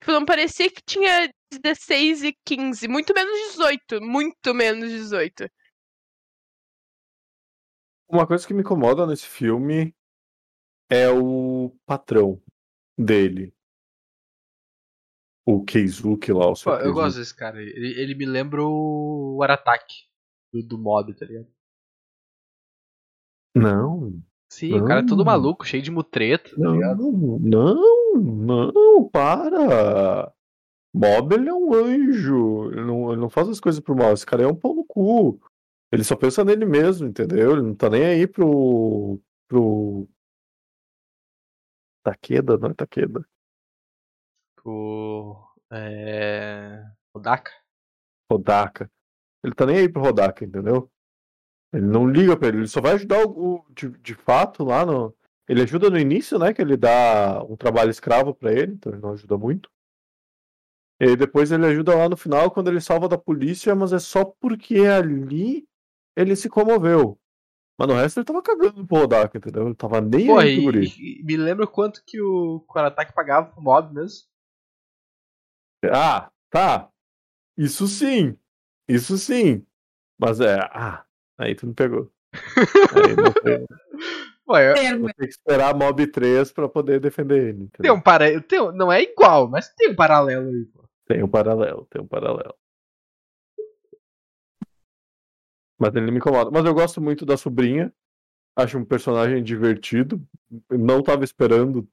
[0.00, 2.88] Tipo, não parecia que tinha 16 e 15.
[2.88, 4.02] Muito menos 18.
[4.02, 5.48] Muito menos 18.
[8.08, 9.94] Uma coisa que me incomoda nesse filme
[10.90, 12.40] é o patrão
[12.98, 13.54] dele.
[15.46, 16.92] O Keizuki lá, o Pô, eu Keizuki.
[16.94, 17.60] gosto desse cara.
[17.62, 20.04] Ele, ele me lembra o Arataki
[20.52, 21.48] do, do mob, tá ligado?
[23.56, 25.24] Não, Sim, o cara é todo Não.
[25.24, 27.10] maluco, cheio de mutreta, tá ligado?
[27.12, 30.32] não, não, não, para.
[30.94, 32.70] Bob, ele é um anjo.
[32.70, 34.12] Ele não, ele não faz as coisas pro mal.
[34.12, 35.40] Esse cara é um pau no cu.
[35.90, 37.52] Ele só pensa nele mesmo, entendeu?
[37.52, 39.20] Ele não tá nem aí pro.
[39.48, 40.08] pro.
[42.04, 43.26] Takeda, não é Takeda.
[44.64, 45.36] O.
[45.70, 46.82] É.
[47.12, 47.52] O Daka.
[48.30, 48.90] Rodaka.
[49.42, 50.90] Ele tá nem aí pro Rodaka, entendeu?
[51.72, 55.14] Ele não liga pra ele, ele só vai ajudar o, de, de fato lá no.
[55.48, 56.54] Ele ajuda no início, né?
[56.54, 59.70] Que ele dá um trabalho escravo pra ele, então ele não ajuda muito.
[61.00, 64.24] E depois ele ajuda lá no final quando ele salva da polícia, mas é só
[64.24, 65.66] porque ali
[66.16, 67.18] ele se comoveu.
[67.76, 69.66] Mas no resto ele tava cagando pro Rodaka, entendeu?
[69.66, 70.86] Ele tava nem Pô, aí pro e, guri.
[70.96, 74.28] e- me lembra quanto que o, Arataki pagava pro mob mesmo?
[75.92, 76.88] Ah, tá.
[77.56, 78.36] Isso sim.
[78.88, 79.64] Isso sim.
[80.18, 80.58] Mas é.
[80.72, 81.04] Ah,
[81.38, 82.10] aí tu me pegou.
[82.34, 83.66] Aí não tem,
[84.48, 87.54] Ué, eu- ter que esperar Mob 3 pra poder defender ele.
[87.58, 87.94] tem entendeu?
[87.94, 88.40] um para...
[88.42, 90.84] tem um- Não é igual, mas tem um paralelo aí, pô.
[91.06, 92.54] Tem um paralelo, tem um paralelo.
[95.78, 96.50] Mas ele me incomoda.
[96.50, 97.92] Mas eu gosto muito da sobrinha.
[98.56, 100.22] Acho um personagem divertido.
[100.70, 101.88] Não tava esperando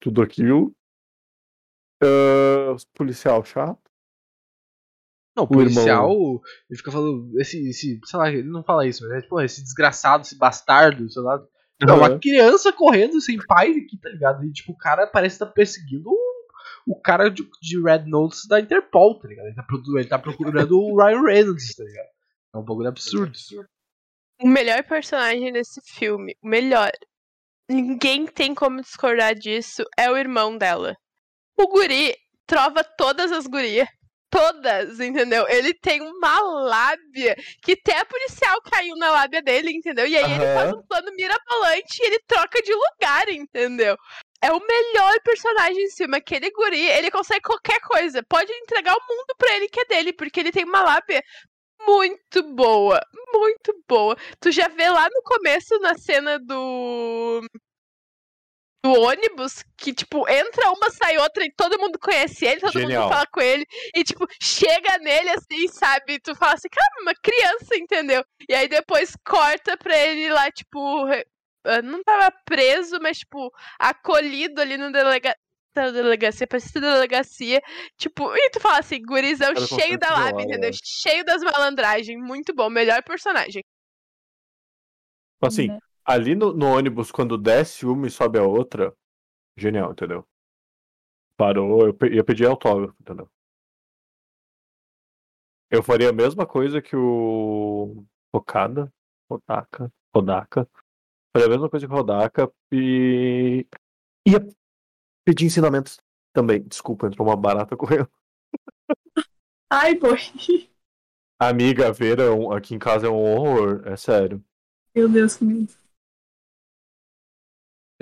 [0.00, 0.74] tudo aquilo.
[2.94, 3.78] Policial chato.
[5.36, 6.10] Não, o O irmão- policial,
[6.68, 9.62] ele fica falando, esse, esse, sei lá, ele não fala isso, mas é tipo, esse
[9.62, 11.42] desgraçado, esse bastardo, sei lá.
[11.80, 12.20] Não, uma Aham.
[12.20, 14.44] criança correndo sem pai aqui, tá ligado?
[14.44, 16.46] E tipo, o cara parece estar perseguindo o,
[16.86, 19.46] o cara de, de Red Notes da Interpol, tá ligado?
[19.46, 19.64] Ele tá,
[19.96, 22.08] ele tá procurando o Ryan Reynolds, tá ligado?
[22.54, 23.32] É um bagulho absurdo.
[24.40, 26.90] O melhor personagem desse filme, o melhor,
[27.68, 30.94] ninguém tem como discordar disso, é o irmão dela.
[31.58, 32.14] O guri
[32.46, 33.88] trova todas as gurias.
[34.30, 35.46] Todas, entendeu?
[35.46, 40.06] Ele tem uma lábia que até a policial caiu na lábia dele, entendeu?
[40.06, 43.94] E aí ele faz um plano mirabolante e ele troca de lugar, entendeu?
[44.40, 46.16] É o melhor personagem em cima.
[46.16, 48.22] Aquele guri, ele consegue qualquer coisa.
[48.22, 51.22] Pode entregar o mundo pra ele que é dele, porque ele tem uma lábia
[51.86, 53.00] muito boa.
[53.34, 54.16] Muito boa.
[54.40, 57.42] Tu já vê lá no começo, na cena do.
[58.84, 63.02] Do ônibus, que, tipo, entra uma, sai outra e todo mundo conhece ele, todo Genial.
[63.02, 63.64] mundo fala com ele,
[63.94, 66.18] e, tipo, chega nele assim, sabe?
[66.18, 68.24] Tu fala assim, cara, uma criança, entendeu?
[68.48, 71.06] E aí depois corta pra ele lá, tipo,
[71.64, 75.32] ah, não tava preso, mas, tipo, acolhido ali no delega...
[75.72, 77.62] da delegacia, parecia da delegacia,
[77.96, 80.70] tipo, e tu fala assim, gurizão Cara, cheio da lábia, lá, entendeu?
[80.84, 83.62] Cheio das malandragens, muito bom, melhor personagem.
[85.40, 85.78] Assim, Né?
[86.04, 88.94] Ali no, no ônibus, quando desce uma e sobe a outra,
[89.58, 90.26] genial, entendeu?
[91.36, 93.28] Parou, eu pe- ia pedir autógrafo, entendeu?
[95.70, 98.92] Eu faria a mesma coisa que o Okada,
[99.28, 100.68] Odaka, Odaka.
[101.34, 103.66] Faria a mesma coisa que o Odaka e
[104.26, 104.40] ia
[105.24, 105.98] pedir ensinamentos
[106.34, 106.62] também.
[106.64, 108.10] Desculpa, entrou uma barata correndo.
[109.70, 110.18] Ai, boy.
[111.38, 114.42] Amiga, a Vera é aqui em casa é um horror, é sério.
[114.94, 115.74] Meu Deus, que medo.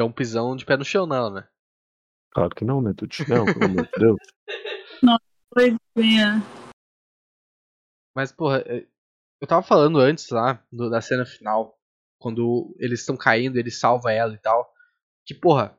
[0.01, 1.47] É um pisão de pé no chão, não, né?
[2.33, 2.95] Claro que não, né?
[2.97, 4.19] Tu te não, pelo amor de Deus.
[5.53, 6.17] Foi bem.
[8.15, 8.87] Mas, porra, é-
[9.41, 11.79] eu tava falando antes lá, do- da cena final,
[12.19, 14.73] quando eles estão caindo, ele salva ela e tal.
[15.27, 15.79] Que, porra,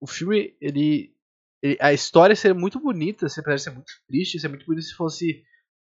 [0.00, 1.14] o filme, ele.
[1.62, 4.84] ele- a história seria muito bonita, se apesar de ser muito triste, seria muito bonito
[4.84, 5.44] se fosse.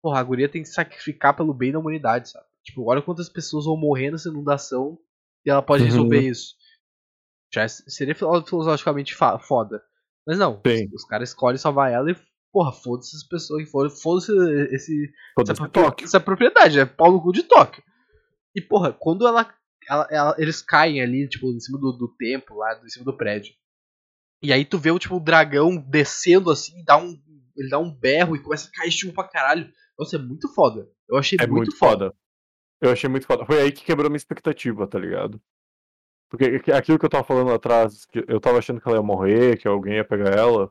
[0.02, 2.46] Porra, a guria tem que sacrificar pelo bem da humanidade, sabe?
[2.62, 4.98] Tipo, olha quantas pessoas vão morrer nessa inundação
[5.44, 5.88] e ela pode Uhum.
[5.88, 6.54] resolver isso.
[7.52, 9.82] Já seria filo- filosoficamente foda.
[10.26, 10.88] Mas não, Sim.
[10.92, 12.16] os caras escolhem salvar ela e,
[12.52, 13.70] porra, foda-se essas pessoas
[14.02, 14.32] foda-se
[14.74, 16.04] esse, essa, propria- Tóquio.
[16.04, 17.82] essa propriedade, é pau no cu de Tóquio.
[18.54, 19.48] E, porra, quando ela,
[19.88, 23.16] ela- ela- eles caem ali, tipo, em cima do, do templo lá, em cima do
[23.16, 23.54] prédio.
[24.42, 27.16] E aí tu vê o, tipo, o dragão descendo assim, dá um,
[27.56, 29.70] ele dá um berro e começa a cair chuva pra caralho.
[29.98, 30.86] Nossa, é muito foda.
[31.08, 32.12] Eu achei É muito, muito foda.
[32.80, 33.46] Eu achei muito foda.
[33.46, 35.40] Foi aí que quebrou minha expectativa, tá ligado?
[36.36, 39.02] Porque que- aquilo que eu tava falando atrás, que eu tava achando que ela ia
[39.02, 40.70] morrer, que alguém ia pegar ela,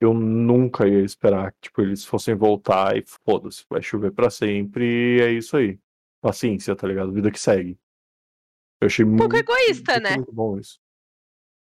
[0.00, 4.84] eu nunca ia esperar que tipo, eles fossem voltar e foda-se, vai chover pra sempre
[4.84, 5.78] e é isso aí.
[6.20, 7.12] Paciência, tá ligado?
[7.12, 7.78] Vida que segue.
[8.80, 10.16] Eu achei Um pouco muito, egoísta, muito, né?
[10.16, 10.78] muito bom isso.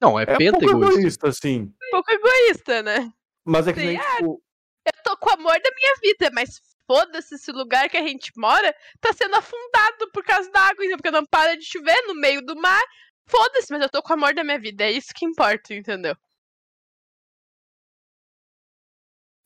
[0.02, 1.00] Não, é, É um penta pouco egoísta.
[1.00, 1.62] egoísta, assim.
[1.62, 3.12] Um pouco egoísta, né?
[3.46, 4.44] Mas é que Sim, nem, tipo,
[4.86, 8.32] Eu tô com o amor da minha vida, mas foda-se esse lugar que a gente
[8.36, 12.16] mora tá sendo afundado por causa da água, então, porque não para de chover no
[12.16, 12.84] meio do mar.
[13.26, 14.84] Foda-se, mas eu tô com o amor da minha vida.
[14.84, 16.16] É isso que importa, entendeu?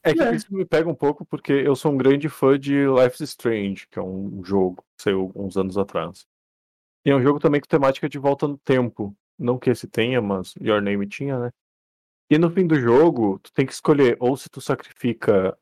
[0.04, 0.36] É que É.
[0.36, 3.88] isso me pega um pouco porque eu sou um grande fã de Life is Strange,
[3.88, 6.26] que é um jogo que saiu uns anos atrás.
[7.06, 9.16] E é um jogo também com temática de volta no tempo.
[9.38, 11.52] Não que esse tenha, mas Your Name tinha, né?
[12.30, 15.58] E no fim do jogo, tu tem que escolher ou se tu sacrifica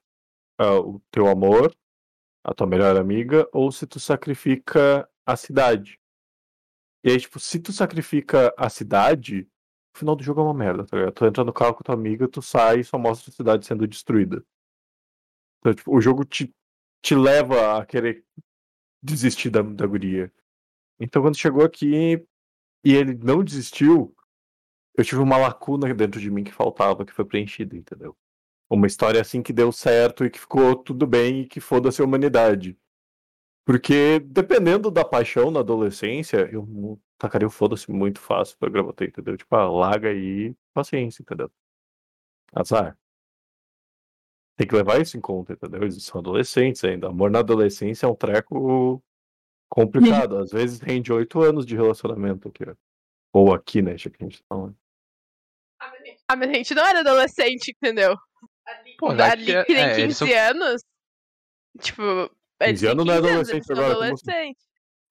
[0.57, 1.75] ah, o teu amor,
[2.43, 5.99] a tua melhor amiga, ou se tu sacrifica a cidade.
[7.05, 9.47] E aí, tipo, se tu sacrifica a cidade,
[9.95, 11.13] o final do jogo é uma merda, tá ligado?
[11.13, 13.87] Tu entra no carro com tua amiga, tu sai e só mostra a cidade sendo
[13.87, 14.43] destruída.
[15.59, 16.51] Então, tipo, o jogo te,
[17.03, 18.25] te leva a querer
[19.03, 20.33] desistir da, da guria.
[20.99, 22.25] Então, quando chegou aqui
[22.83, 24.15] e ele não desistiu,
[24.97, 28.17] eu tive uma lacuna dentro de mim que faltava, que foi preenchida, entendeu?
[28.67, 32.05] Uma história assim que deu certo e que ficou tudo bem e que foda-se a
[32.05, 32.75] humanidade.
[33.65, 39.35] Porque, dependendo da paixão na adolescência, eu tacaria o foda-se muito fácil pra gravatei, entendeu?
[39.35, 41.51] Tipo, ah, larga aí, paciência, entendeu?
[42.53, 42.95] Azar.
[44.57, 45.81] Tem que levar isso em conta, entendeu?
[45.81, 47.07] Eles são adolescentes ainda.
[47.07, 49.03] Amor na adolescência é um treco
[49.67, 50.37] complicado.
[50.37, 52.63] Às vezes rende oito anos de relacionamento aqui.
[52.69, 52.75] ó.
[53.33, 53.97] Ou aqui, né?
[53.97, 54.77] Já que a gente tá falando.
[56.27, 58.15] Ah, mas a gente não era adolescente, entendeu?
[58.97, 60.81] Pô, Ali daqui é- que tem é, 15 eles são- anos.
[61.79, 62.31] Tipo.
[62.61, 64.13] Eles 15 têm anos não é 15 adolescente agora, como assim?
[64.31, 64.63] adolescentes.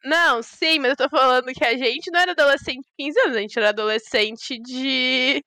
[0.05, 3.37] Não, sim, mas eu tô falando que a gente não era adolescente de 15 anos,
[3.37, 5.43] a gente era adolescente de.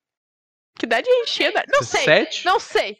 [0.78, 1.52] Que idade a gente tinha?
[1.72, 2.06] Não sei.
[2.06, 2.44] 17?
[2.44, 2.98] Não sei.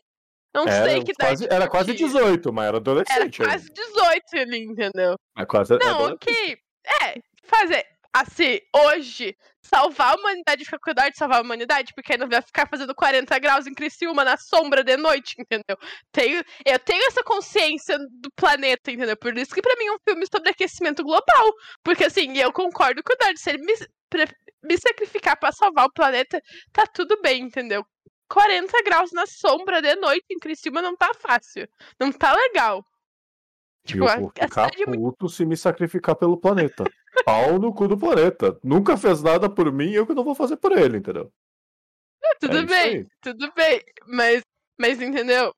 [0.54, 1.46] Não Era sei que idade.
[1.50, 2.08] era quase tinha.
[2.08, 3.42] 18, mas era Era adolescente.
[3.42, 3.52] ainda.
[3.52, 5.14] quase 18 ali, entendeu?
[5.36, 6.14] Mas quase Não, adolescente.
[6.22, 6.58] ok.
[7.02, 7.84] É, fazer
[8.14, 9.36] assim, hoje,
[9.68, 12.68] salvar a humanidade, ficar com dó de salvar a humanidade, porque aí não vai ficar
[12.68, 15.76] fazendo 40 graus em Criciúma na sombra de noite, entendeu?
[16.12, 19.16] Tenho, eu tenho essa consciência do planeta, entendeu?
[19.16, 21.52] Por isso que pra mim é um filme sobre aquecimento global.
[21.82, 23.74] Porque assim, eu concordo com o Dard, se ele me,
[24.64, 26.40] me sacrificar pra salvar o planeta,
[26.72, 27.84] tá tudo bem, entendeu?
[28.28, 31.68] 40 graus na sombra de noite em Criciúma não tá fácil.
[31.98, 32.84] Não tá legal.
[33.84, 36.84] Tipo, eu a, vou ficar é muito puto se me sacrificar pelo planeta.
[37.24, 38.58] Pau no cu do planeta.
[38.62, 41.30] Nunca fez nada por mim, eu que não vou fazer por ele, entendeu?
[42.40, 43.80] Tudo É bem, tudo bem.
[44.06, 44.42] Mas,
[44.78, 45.52] mas entendeu?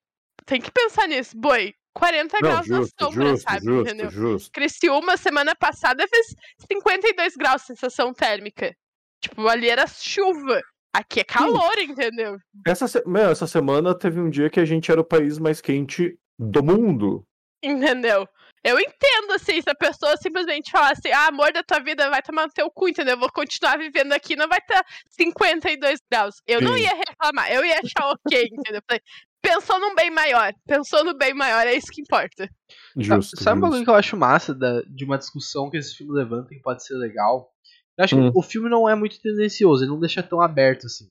[0.46, 1.36] Tem que pensar nisso.
[1.36, 3.64] Boi, 40 Não, graus justo, na sombra, justo, sabe?
[3.64, 4.10] justo, entendeu?
[4.10, 4.50] justo.
[4.52, 6.26] Criciúma, semana passada, fez
[6.70, 8.74] 52 graus sensação térmica.
[9.22, 10.60] Tipo, ali era chuva.
[10.92, 12.36] Aqui é calor, entendeu?
[12.66, 15.60] Essa, se- meu, essa semana teve um dia que a gente era o país mais
[15.60, 17.24] quente do mundo.
[17.62, 18.26] Entendeu?
[18.62, 22.20] Eu entendo, assim, se a pessoa simplesmente falar assim, ah, amor da tua vida vai
[22.20, 23.14] tomar no teu cu, entendeu?
[23.14, 26.36] Eu vou continuar vivendo aqui, não vai estar 52 graus.
[26.46, 26.82] Eu não Sim.
[26.82, 28.82] ia reclamar, eu ia achar ok, entendeu?
[28.88, 29.00] Falei,
[29.42, 32.46] Pensou num bem maior, pensou no bem maior, é isso que importa.
[32.94, 33.42] Justo.
[33.42, 36.50] Sabe um bagulho que eu acho massa da- de uma discussão que esse filme levanta
[36.50, 37.50] que pode ser legal?
[37.96, 38.30] Eu acho Hum.
[38.30, 41.08] que o filme não é muito tendencioso, ele não deixa tão aberto assim.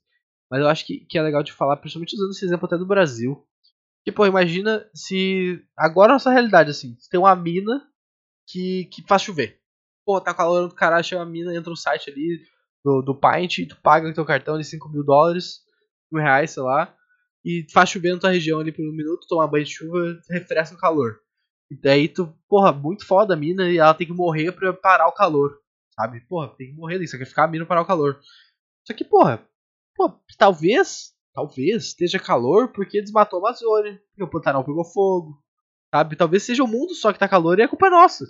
[0.50, 2.86] Mas eu acho que, que é legal de falar, principalmente usando esse exemplo até do
[2.86, 3.44] Brasil.
[4.04, 5.64] Que, pô, imagina se.
[5.78, 7.82] Agora a nossa realidade, assim, tem uma mina
[8.48, 9.60] que, que faz chover.
[10.06, 12.40] Pô, tá calor do caralho, chama a mina, entra no site ali
[12.84, 15.60] do, do Paint, tu paga com teu cartão de 5 mil dólares,
[16.12, 16.96] mil reais, sei lá,
[17.46, 20.76] e faz chover na tua região ali por um minuto, toma banho de chuva, refresca
[20.76, 21.20] o calor.
[21.70, 25.08] E daí tu, porra, muito foda a mina e ela tem que morrer pra parar
[25.08, 25.60] o calor.
[25.94, 26.22] Sabe?
[26.22, 28.20] Porra, tem que morrer, tem que sacrificar a mina pra parar o calor.
[28.88, 29.46] Só que, porra,
[29.96, 35.42] pô, talvez, talvez esteja calor porque desmatou a Amazônia, porque o Pantanal pegou fogo.
[35.94, 36.16] Sabe?
[36.16, 38.26] Talvez seja o mundo só que tá calor e a culpa é nossa.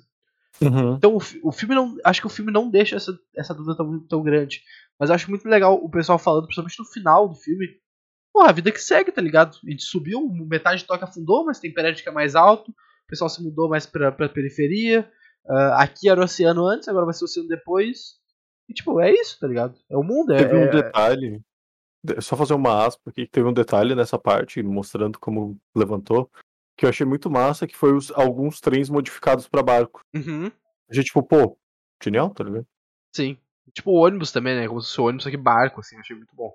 [0.61, 0.95] Uhum.
[0.95, 1.95] Então o, o filme não.
[2.03, 4.63] Acho que o filme não deixa essa, essa dúvida tão, tão grande.
[4.99, 7.67] Mas eu acho muito legal o pessoal falando, principalmente no final do filme.
[8.33, 9.57] Porra, a vida que segue, tá ligado?
[9.65, 12.71] A gente subiu, metade do toque afundou, mas tem prédio que é mais alto.
[12.71, 15.09] O pessoal se mudou mais pra, pra periferia.
[15.47, 18.19] Ah, aqui era o oceano antes, agora vai ser o oceano depois.
[18.67, 19.75] E tipo, é isso, tá ligado?
[19.89, 20.37] É o mundo, é.
[20.37, 21.41] Teve um é- detalhe.
[22.19, 26.31] Só fazer uma aspa aqui, que teve um detalhe nessa parte, mostrando como levantou,
[26.77, 30.01] que eu achei muito massa, que foi os, alguns trens modificados pra barco.
[30.15, 30.49] Uhum,
[30.89, 31.57] A gente, tipo, pô,
[32.01, 32.65] genial, tá ligado?
[33.13, 33.37] sim.
[33.71, 34.67] Tipo ônibus também, né?
[34.67, 36.51] Como se fosse ônibus, só que barco, assim, achei muito bom.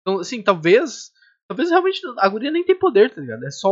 [0.00, 1.12] Então, assim, talvez.
[1.46, 3.44] Talvez realmente a guria nem tem poder, tá ligado?
[3.44, 3.70] É só,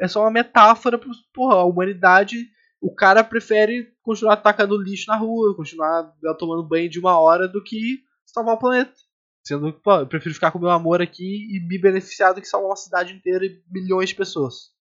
[0.00, 1.10] é só uma metáfora pro.
[1.34, 2.48] Porra, a humanidade.
[2.80, 7.62] O cara prefere continuar atacando lixo na rua, continuar tomando banho de uma hora do
[7.62, 8.94] que salvar o planeta.
[9.42, 12.46] Sendo que, pô, eu prefiro ficar com meu amor aqui e me beneficiar do que
[12.48, 14.72] salvar uma cidade inteira e milhões de pessoas.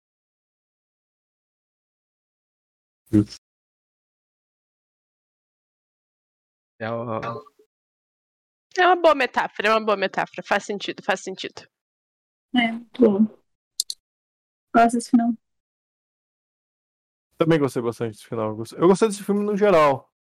[6.80, 7.44] É o-
[8.78, 10.44] É uma boa metáfora, é uma boa metáfora.
[10.46, 11.68] Faz sentido, faz sentido.
[12.56, 13.40] É, muito bom.
[14.74, 15.34] Gosto desse final.
[17.38, 18.52] Também gostei bastante desse final.
[18.78, 20.12] Eu gostei desse filme no geral.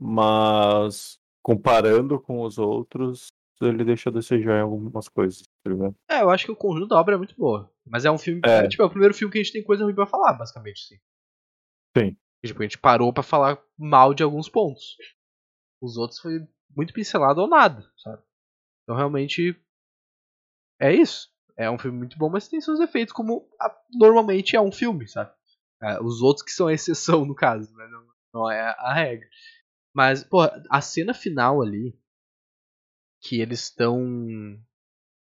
[0.00, 3.26] Mas comparando com os outros,
[3.60, 5.94] ele deixa a desejar em algumas coisas, tá ligado?
[6.08, 7.72] É, eu acho que o conjunto da obra é muito boa.
[7.86, 8.40] Mas é um filme.
[8.44, 8.68] É.
[8.68, 10.98] Tipo, é o primeiro filme que a gente tem coisa ruim pra falar, basicamente, sim.
[11.96, 12.16] Sim.
[12.42, 14.96] E, tipo, a gente parou pra falar mal de alguns pontos.
[15.82, 18.22] Os outros foi muito pincelado ou nada, sabe?
[18.84, 19.56] Então realmente.
[20.80, 21.28] É isso.
[21.56, 25.08] É um filme muito bom, mas tem seus efeitos, como a- normalmente é um filme,
[25.08, 25.32] sabe?
[25.82, 27.86] É, os outros que são a exceção, no caso, né?
[27.88, 29.26] Não, não é a regra.
[29.94, 30.38] Mas, pô,
[30.70, 31.98] a cena final ali.
[33.20, 34.06] Que eles estão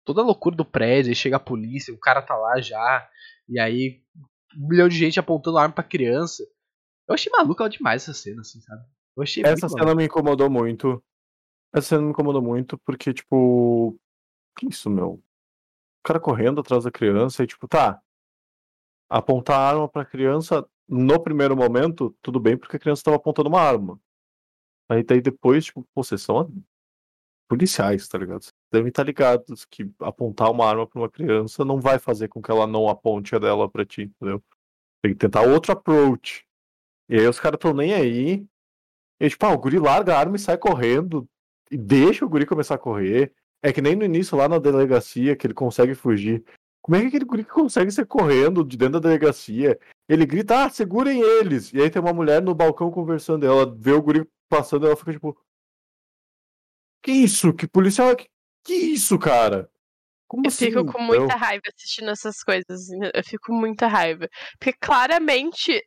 [0.04, 3.10] toda a loucura do prédio, aí chega a polícia, o cara tá lá já,
[3.50, 4.04] e aí
[4.58, 6.44] um milhão de gente apontando arma pra criança.
[7.08, 8.84] Eu achei maluca demais essa cena, assim, sabe?
[9.16, 11.04] Eu achei Essa cena me incomodou muito.
[11.74, 13.98] Essa cena me incomodou muito porque, tipo.
[14.58, 15.14] Que isso, meu?
[15.14, 15.24] O
[16.04, 18.02] cara correndo atrás da criança e, tipo, tá.
[19.10, 23.50] Apontar a arma pra criança no primeiro momento, tudo bem, porque a criança tava apontando
[23.50, 24.00] uma arma.
[24.90, 26.52] Aí daí depois, tipo, pô, vocês são
[27.48, 28.48] policiais, tá ligado?
[28.76, 32.52] devem estar ligados que apontar uma arma pra uma criança não vai fazer com que
[32.52, 34.44] ela não aponte a dela pra ti, entendeu?
[35.02, 36.46] Tem que tentar outro approach.
[37.10, 38.46] E aí os caras tão nem aí.
[39.20, 41.28] E tipo, ah, o guri larga a arma e sai correndo.
[41.72, 43.32] E deixa o guri começar a correr.
[43.64, 46.44] É que nem no início lá na delegacia que ele consegue fugir.
[46.82, 49.80] Como é que aquele guri consegue ser correndo de dentro da delegacia?
[50.08, 51.74] Ele grita, ah, segurem eles!
[51.74, 53.46] E aí tem uma mulher no balcão conversando.
[53.46, 55.38] Ela vê o guri passando ela fica tipo.
[57.06, 57.54] Que isso?
[57.54, 58.28] Que policial é que.
[58.66, 59.70] Que isso, cara?
[60.28, 60.66] Como Eu assim?
[60.66, 61.20] fico com entendeu?
[61.20, 62.90] muita raiva assistindo essas coisas.
[63.14, 64.28] Eu fico com muita raiva.
[64.58, 65.84] Porque claramente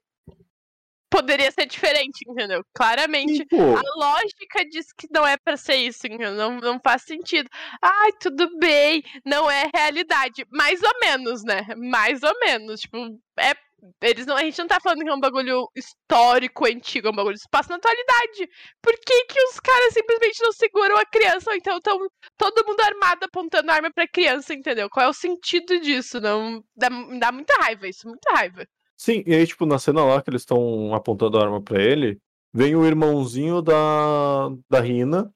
[1.11, 2.63] poderia ser diferente, entendeu?
[2.73, 3.45] Claramente.
[3.47, 3.57] Pô.
[3.77, 6.33] A lógica diz que não é pra ser isso, entendeu?
[6.35, 7.49] Não, não faz sentido.
[7.83, 10.47] Ai, tudo bem, não é realidade.
[10.53, 11.63] Mais ou menos, né?
[11.77, 12.81] Mais ou menos.
[12.83, 12.99] Tipo,
[13.41, 13.55] é.
[14.01, 17.15] Eles não, a gente não tá falando que é um bagulho histórico, antigo, é um
[17.15, 18.49] bagulho que passa na atualidade.
[18.83, 21.51] Por que, que os caras simplesmente não seguram a criança?
[21.51, 21.99] Ou então estão
[22.37, 24.89] todo mundo armado apontando arma pra criança, entendeu?
[24.91, 26.21] Qual é o sentido disso?
[26.21, 28.67] Não, dá, dá muita raiva isso, muita raiva.
[28.97, 32.19] Sim, e aí, tipo, na cena lá que eles estão apontando a arma pra ele,
[32.53, 35.33] vem o irmãozinho da, da Rina,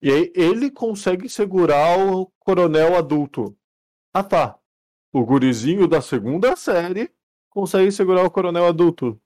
[0.00, 3.54] e aí ele consegue segurar o coronel adulto.
[4.14, 4.58] Ah tá.
[5.12, 7.10] O gurizinho da segunda série
[7.52, 9.20] consegue segurar o coronel adulto.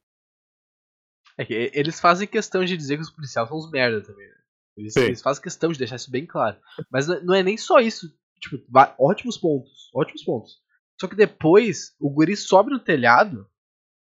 [1.38, 4.26] É que eles fazem questão de dizer que os policiais são uns merda também.
[4.26, 4.34] Né?
[4.76, 6.56] Eles, eles fazem questão de deixar isso bem claro.
[6.90, 8.06] Mas não- é nem só isso.
[8.40, 8.62] Tipo,
[8.98, 9.90] ótimos pontos.
[9.94, 10.58] Ótimos pontos.
[11.00, 13.46] Só que depois o guri sobe no telhado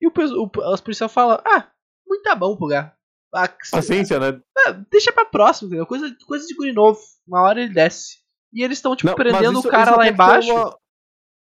[0.02, 1.72] e o, o, os policiais falam: Ah,
[2.06, 2.98] muito tá bom pro lugar.
[3.34, 4.40] Ah, Paciência, né?
[4.60, 5.88] ah, deixa pra próximo, entendeu?
[5.88, 7.00] Coisa, coisa de guri novo.
[7.28, 8.18] Uma hora ele desce.
[8.54, 10.52] E eles estão, tipo, Não, prendendo isso- o cara lá embaixo.
[10.54, 10.78] uma-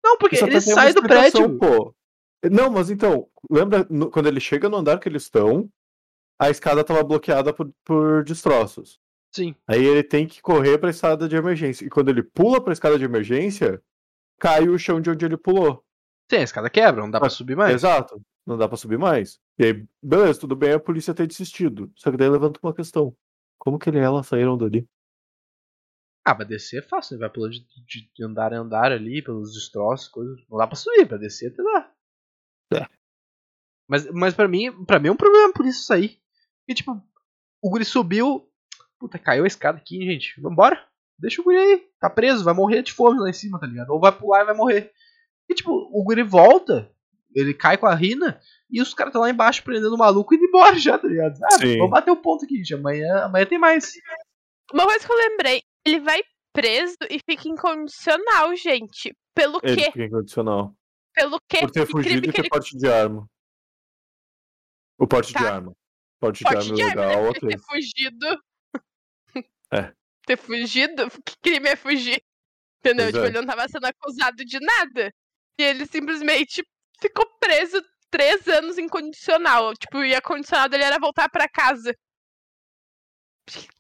[0.04, 1.58] Não, porque isso ele sai do prédio.
[1.58, 1.96] Pô.
[2.52, 5.70] Não, mas então, lembra no- quando ele chega no andar que eles estão,
[6.40, 9.00] a escada tava bloqueada por, por destroços.
[9.36, 9.54] Sim.
[9.68, 11.86] Aí ele tem que correr pra escada de emergência.
[11.86, 13.82] E quando ele pula pra escada de emergência,
[14.40, 15.84] cai o chão de onde ele pulou.
[16.32, 17.74] Sim, a escada quebra, não dá pra Ah, subir mais.
[17.74, 18.22] Exato.
[18.46, 19.40] Não dá pra subir mais.
[19.60, 21.92] E aí, beleza, tudo bem a polícia ter desistido.
[21.96, 23.16] Só que daí levanta uma questão.
[23.60, 24.88] Como que ele e ela saíram dali?
[26.26, 27.22] Ah, pra descer é fácil, né?
[27.22, 30.40] vai pulando de, de- de andar em andar ali, pelos destroços, coisas.
[30.50, 31.92] Não dá pra subir, pra descer até dá.
[32.74, 32.86] É.
[33.88, 36.20] Mas, mas pra mim, pra mim é um problema por isso sair.
[36.68, 37.02] E tipo,
[37.62, 38.48] o guri subiu.
[39.00, 40.40] Puta, caiu a escada aqui, gente.
[40.40, 40.84] Vambora.
[41.18, 41.88] Deixa o guri aí.
[42.00, 43.90] Tá preso, vai morrer de fome lá em cima, tá ligado?
[43.90, 44.92] Ou vai pular e vai morrer.
[45.50, 46.92] E tipo, o guri volta,
[47.34, 48.40] ele cai com a rina,
[48.70, 51.40] e os caras estão lá embaixo prendendo o maluco e indo embora já, tá ligado?
[51.44, 51.78] Ah, Sim.
[51.78, 52.76] vamos bater o ponto aqui, gente.
[52.76, 53.94] Amanhã, amanhã tem mais.
[54.72, 56.22] Uma coisa que eu lembrei, ele vai
[56.54, 59.16] preso e fica incondicional, gente.
[59.34, 59.86] Pelo Ele quê?
[59.86, 60.76] fica incondicional.
[61.20, 61.60] Pelo quê?
[61.60, 63.30] Por ter Que fugido e que ter ele porte de arma.
[64.98, 65.56] O porte de Tá.
[65.56, 65.74] arma.
[66.18, 67.08] Porte de Porte arma de é arma, né?
[67.08, 67.58] legal, Porque ok.
[67.58, 68.44] ter fugido.
[69.72, 69.94] É.
[70.26, 71.04] Ter fugido?
[71.26, 72.24] Que crime é fugir?
[72.80, 73.06] Entendeu?
[73.08, 73.28] Pois tipo, é.
[73.28, 75.14] ele não tava sendo acusado de nada.
[75.60, 76.64] E ele simplesmente
[77.02, 79.74] ficou preso três anos incondicional.
[79.76, 81.94] Tipo, e a condicional dele era voltar pra casa.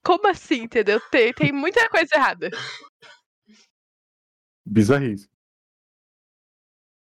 [0.03, 0.99] Como assim, entendeu?
[1.09, 2.49] Tem, tem muita coisa errada.
[4.65, 5.28] Bizarrice.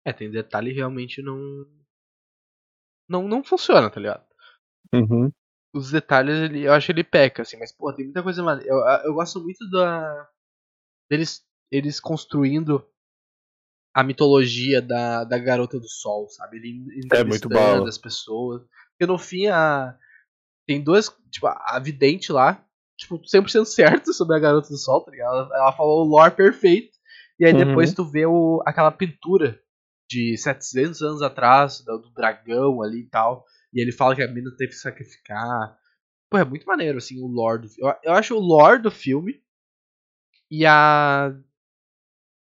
[0.05, 1.39] É, tem detalhe realmente não.
[3.09, 4.25] Não, não funciona, tá ligado?
[4.95, 5.31] Uhum.
[5.75, 8.71] Os detalhes, ele, eu acho que ele peca, assim, mas, pô, tem muita coisa maneira.
[8.71, 10.29] Eu, eu gosto muito da.
[11.11, 12.87] deles eles construindo
[13.95, 16.59] a mitologia da, da Garota do Sol, sabe?
[16.59, 17.89] Ele É muito entrevistando bala.
[17.89, 18.63] as pessoas.
[18.93, 19.97] Porque no fim, a.
[20.67, 21.09] Tem dois.
[21.31, 22.63] Tipo, a vidente lá,
[22.99, 25.35] tipo, 100% certo sobre a Garota do Sol, tá ligado?
[25.35, 26.93] Ela, ela falou o lore perfeito.
[27.41, 27.59] E aí Uhum.
[27.67, 29.59] depois tu vê o, aquela pintura
[30.13, 33.47] de 700 anos atrás, do, dragão ali e tal.
[33.73, 35.79] E ele fala que a mina teve que sacrificar.
[36.31, 37.95] Pô, é muito maneiro, assim, o lore do filme.
[38.03, 39.43] Eu, acho o lore do filme
[40.51, 41.35] e a.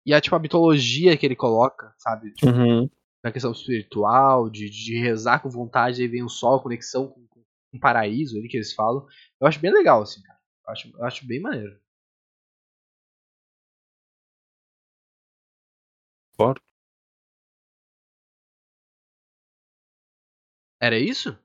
[0.05, 2.33] E a, tipo, a mitologia que ele coloca, sabe?
[2.33, 2.91] Tipo, Uhum.
[3.23, 7.45] na questão espiritual, de, de rezar com vontade, aí vem o sol, conexão com, com,
[7.75, 9.07] o paraíso, ali que eles falam.
[9.41, 10.39] Eu acho bem legal, assim, cara.
[10.67, 11.79] Eu acho, eu acho bem maneiro.
[16.37, 16.61] Claro.
[20.83, 21.39] Era isso?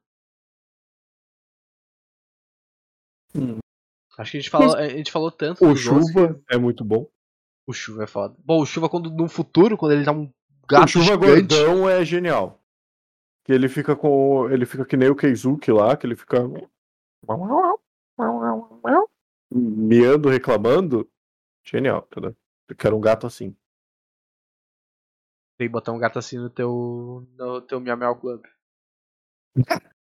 [3.35, 3.59] Hum.
[4.17, 7.07] Acho que a gente falou, a gente falou tanto O Chuva que- é muito bom.
[7.67, 8.35] O Chuva é foda.
[8.39, 10.33] Bom, o Chuva quando no futuro, quando ele tá um
[10.67, 11.55] gato o Chuva gigante.
[11.55, 12.59] Gordão é genial.
[13.45, 14.49] Que ele fica com.
[14.49, 16.39] Ele fica que nem o Keizuki lá, que ele fica.
[19.51, 21.07] Miando, reclamando.
[21.63, 22.35] Genial, entendeu?
[22.69, 23.55] Eu quero um gato assim.
[25.59, 27.27] Tem que botar um gato assim no teu.
[27.37, 28.43] no teu Miau Miau Club.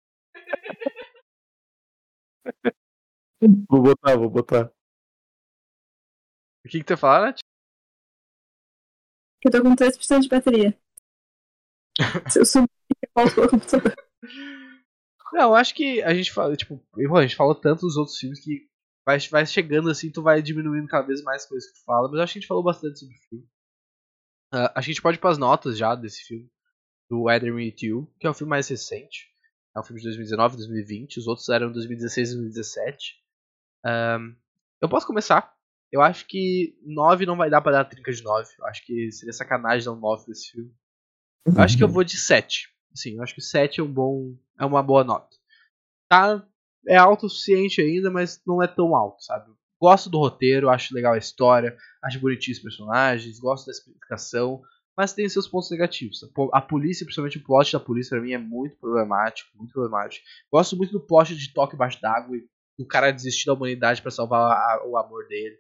[3.69, 4.73] Vou botar, vou botar.
[6.65, 7.41] O que, que tu ia falar, Nath?
[9.45, 10.79] Eu tô com 3% de bateria.
[12.31, 13.95] Se eu sumir, eu volto pro computador.
[15.33, 18.43] Não, eu acho que a gente fala, tipo, a gente falou tanto dos outros filmes
[18.43, 18.69] que
[19.05, 22.17] vai, vai chegando assim, tu vai diminuindo cada vez mais coisas que tu fala, mas
[22.17, 23.49] eu acho que a gente falou bastante sobre o filme.
[24.55, 26.51] Uh, a gente pode ir pras notas já desse filme,
[27.11, 29.36] do Adam With You, que é o filme mais recente.
[29.77, 33.23] É um filme de 2019, 2020, os outros eram 2016 e 2017.
[33.85, 34.35] Um,
[34.81, 35.55] eu posso começar.
[35.93, 38.49] Eu acho que 9 não vai dar pra dar trinca de 9.
[38.59, 40.75] Eu acho que seria sacanagem dar um 9 desse filme.
[41.45, 42.71] Eu acho que eu vou de 7.
[42.95, 44.35] Sim, eu acho que 7 é um bom.
[44.59, 45.37] é uma boa nota.
[46.09, 46.43] Tá.
[46.89, 49.53] É alto o suficiente ainda, mas não é tão alto, sabe?
[49.79, 54.63] Gosto do roteiro, acho legal a história, acho bonitinho os personagens, gosto da explicação,
[54.97, 56.21] mas tem seus pontos negativos.
[56.53, 60.25] A polícia, principalmente o plot da polícia, pra mim é muito problemático, muito problemático.
[60.51, 64.11] Gosto muito do plot de toque embaixo d'água e do cara desistir da humanidade para
[64.11, 65.59] salvar a, o amor dele.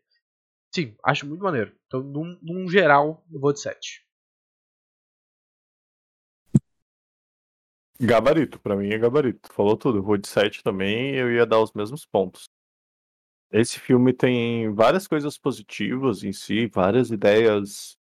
[0.74, 1.74] Sim, acho muito maneiro.
[1.86, 4.06] Então, num, num geral, eu vou de 7.
[8.00, 9.52] Gabarito, para mim é gabarito.
[9.52, 10.02] Falou tudo.
[10.02, 12.48] Vou de 7 também eu ia dar os mesmos pontos.
[13.50, 17.96] Esse filme tem várias coisas positivas em si, várias ideias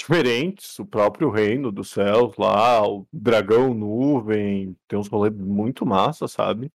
[0.00, 0.78] diferentes.
[0.78, 6.72] O próprio reino dos céus lá, o dragão nuvem, tem uns rolês muito massa, sabe?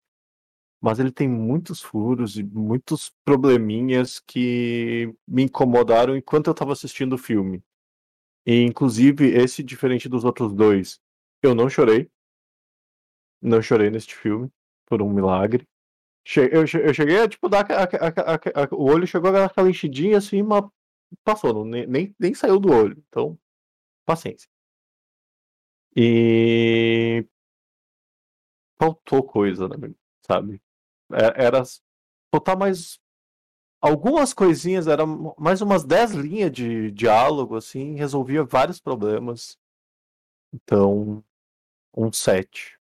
[0.82, 7.13] Mas ele tem muitos furos e muitos probleminhas que me incomodaram enquanto eu estava assistindo
[7.13, 7.63] o filme.
[8.45, 10.99] E, inclusive, esse, diferente dos outros dois,
[11.41, 12.09] eu não chorei.
[13.41, 14.49] Não chorei neste filme,
[14.86, 15.67] por um milagre.
[16.51, 17.65] Eu cheguei a, tipo, dar.
[17.71, 20.63] A, a, a, o olho chegou a dar aquela enchidinha assim, mas
[21.24, 23.03] passou, não, nem, nem saiu do olho.
[23.10, 23.38] Então,
[24.06, 24.49] paciência.
[25.95, 27.26] E.
[28.78, 29.93] Faltou coisa, né,
[30.26, 30.62] sabe?
[31.12, 31.64] É, era
[32.32, 32.99] botar mais.
[33.82, 35.06] Algumas coisinhas, era
[35.38, 39.60] mais umas 10 linhas de diálogo, assim, resolvia vários problemas.
[40.53, 41.24] Então,
[41.95, 42.80] um 7.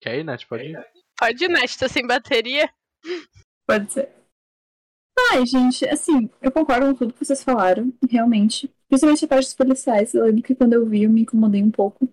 [0.00, 0.46] Quer ir, Nath?
[0.48, 0.95] Pode ir.
[1.18, 1.76] Pode ir, Nath.
[1.78, 2.68] Tá sem bateria?
[3.66, 4.12] Pode ser.
[5.32, 8.70] Ai, gente, assim, eu concordo com tudo que vocês falaram, realmente.
[8.86, 10.14] Principalmente a parte dos policiais.
[10.14, 12.08] Eu lembro que quando eu vi, eu me incomodei um pouco.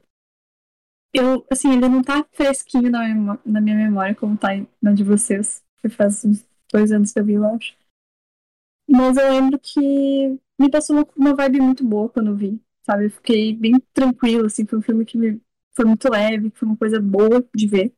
[1.13, 4.49] Eu, assim, ele não tá fresquinho na, na minha memória como tá
[4.81, 5.61] na de vocês.
[5.81, 7.75] Que faz uns dois anos que eu vi, eu acho.
[8.89, 13.05] Mas eu lembro que me passou uma, uma vibe muito boa quando eu vi, sabe?
[13.05, 14.65] Eu fiquei bem tranquilo, assim.
[14.65, 15.41] Foi um filme que me
[15.75, 17.93] foi muito leve, foi uma coisa boa de ver.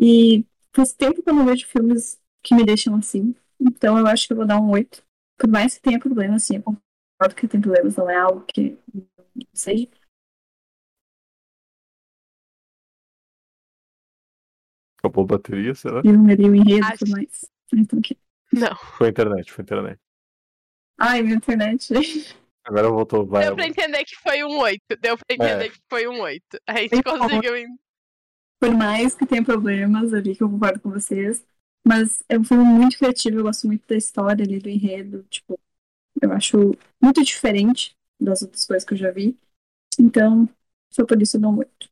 [0.00, 3.34] E faz tempo que eu não vejo filmes que me deixam assim.
[3.60, 5.04] Então eu acho que eu vou dar um 8.
[5.38, 8.78] Por mais que tenha problemas, sim, eu concordo que tem problemas, não é algo que
[8.94, 9.88] não seja.
[14.98, 16.02] Acabou a bateria, será?
[16.04, 17.50] E não o enredo e tudo mais.
[17.72, 18.00] Então.
[18.52, 18.76] Não.
[18.76, 20.00] Foi internet, foi internet.
[20.98, 21.88] Ai, minha internet.
[22.64, 23.26] Agora voltou.
[23.26, 24.82] Vai, Deu pra entender que foi um 8.
[25.00, 25.68] Deu pra entender é.
[25.70, 26.44] que foi um 8.
[26.66, 27.54] A gente então, conseguiu.
[28.60, 31.44] Por mais que tenha problemas ali, que eu concordo com vocês.
[31.86, 35.24] Mas é um filme muito criativo, eu gosto muito da história ali, do enredo.
[35.30, 35.58] Tipo,
[36.22, 39.38] eu acho muito diferente das outras coisas que eu já vi.
[40.00, 40.48] Então,
[40.94, 41.90] foi por isso eu dou muito.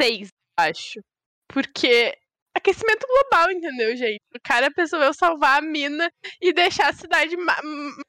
[0.00, 1.00] Seis, acho.
[1.48, 2.16] Porque
[2.56, 4.20] aquecimento global, entendeu, gente?
[4.34, 7.56] O cara resolveu salvar a mina e deixar a cidade ma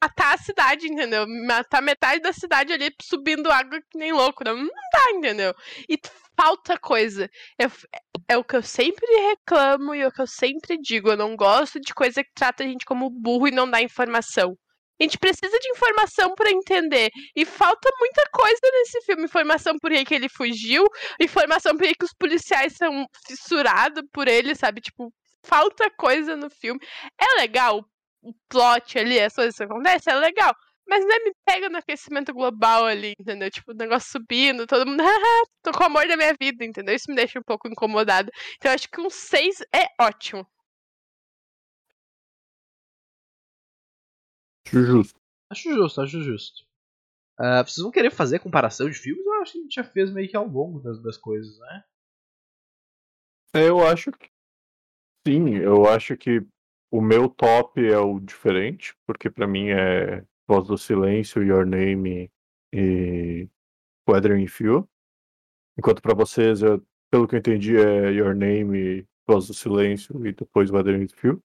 [0.02, 1.26] matar a cidade, entendeu?
[1.46, 4.44] Matar metade da cidade ali subindo água que nem louco.
[4.44, 5.54] Não, não dá, entendeu?
[5.90, 6.00] E
[6.40, 7.30] falta coisa.
[7.60, 7.66] É,
[8.30, 11.10] é o que eu sempre reclamo e é o que eu sempre digo.
[11.10, 14.58] Eu não gosto de coisa que trata a gente como burro e não dá informação.
[15.00, 17.10] A gente precisa de informação para entender.
[17.36, 19.24] E falta muita coisa nesse filme.
[19.24, 20.86] Informação por que ele fugiu,
[21.20, 24.82] informação por que os policiais são fissurados por ele, sabe?
[24.82, 26.80] Tipo, falta coisa no filme.
[27.20, 27.86] É legal
[28.22, 30.54] o plot ali, as coisas que acontecem, é legal.
[30.88, 33.52] Mas né, me pega no aquecimento global ali, entendeu?
[33.52, 35.04] Tipo, o negócio subindo, todo mundo,
[35.62, 36.96] tô com o amor da minha vida, entendeu?
[36.96, 38.32] Isso me deixa um pouco incomodado.
[38.56, 40.48] Então acho que um 6 é ótimo.
[44.68, 45.20] Acho justo.
[45.50, 46.64] Acho justo, acho justo.
[47.40, 49.26] Uh, vocês vão querer fazer comparação de filmes?
[49.26, 51.84] Eu acho que a gente já fez meio que ao longo das, das coisas, né?
[53.56, 54.30] É, eu acho que.
[55.28, 56.46] Sim, eu acho que
[56.92, 62.32] o meu top é o diferente, porque para mim é Voz do Silêncio, Your Name
[62.74, 63.48] e
[64.10, 64.88] Weathering Few.
[65.78, 70.34] Enquanto para vocês, eu, pelo que eu entendi, é Your Name, Voz do Silêncio e
[70.34, 71.42] depois Weathering Few.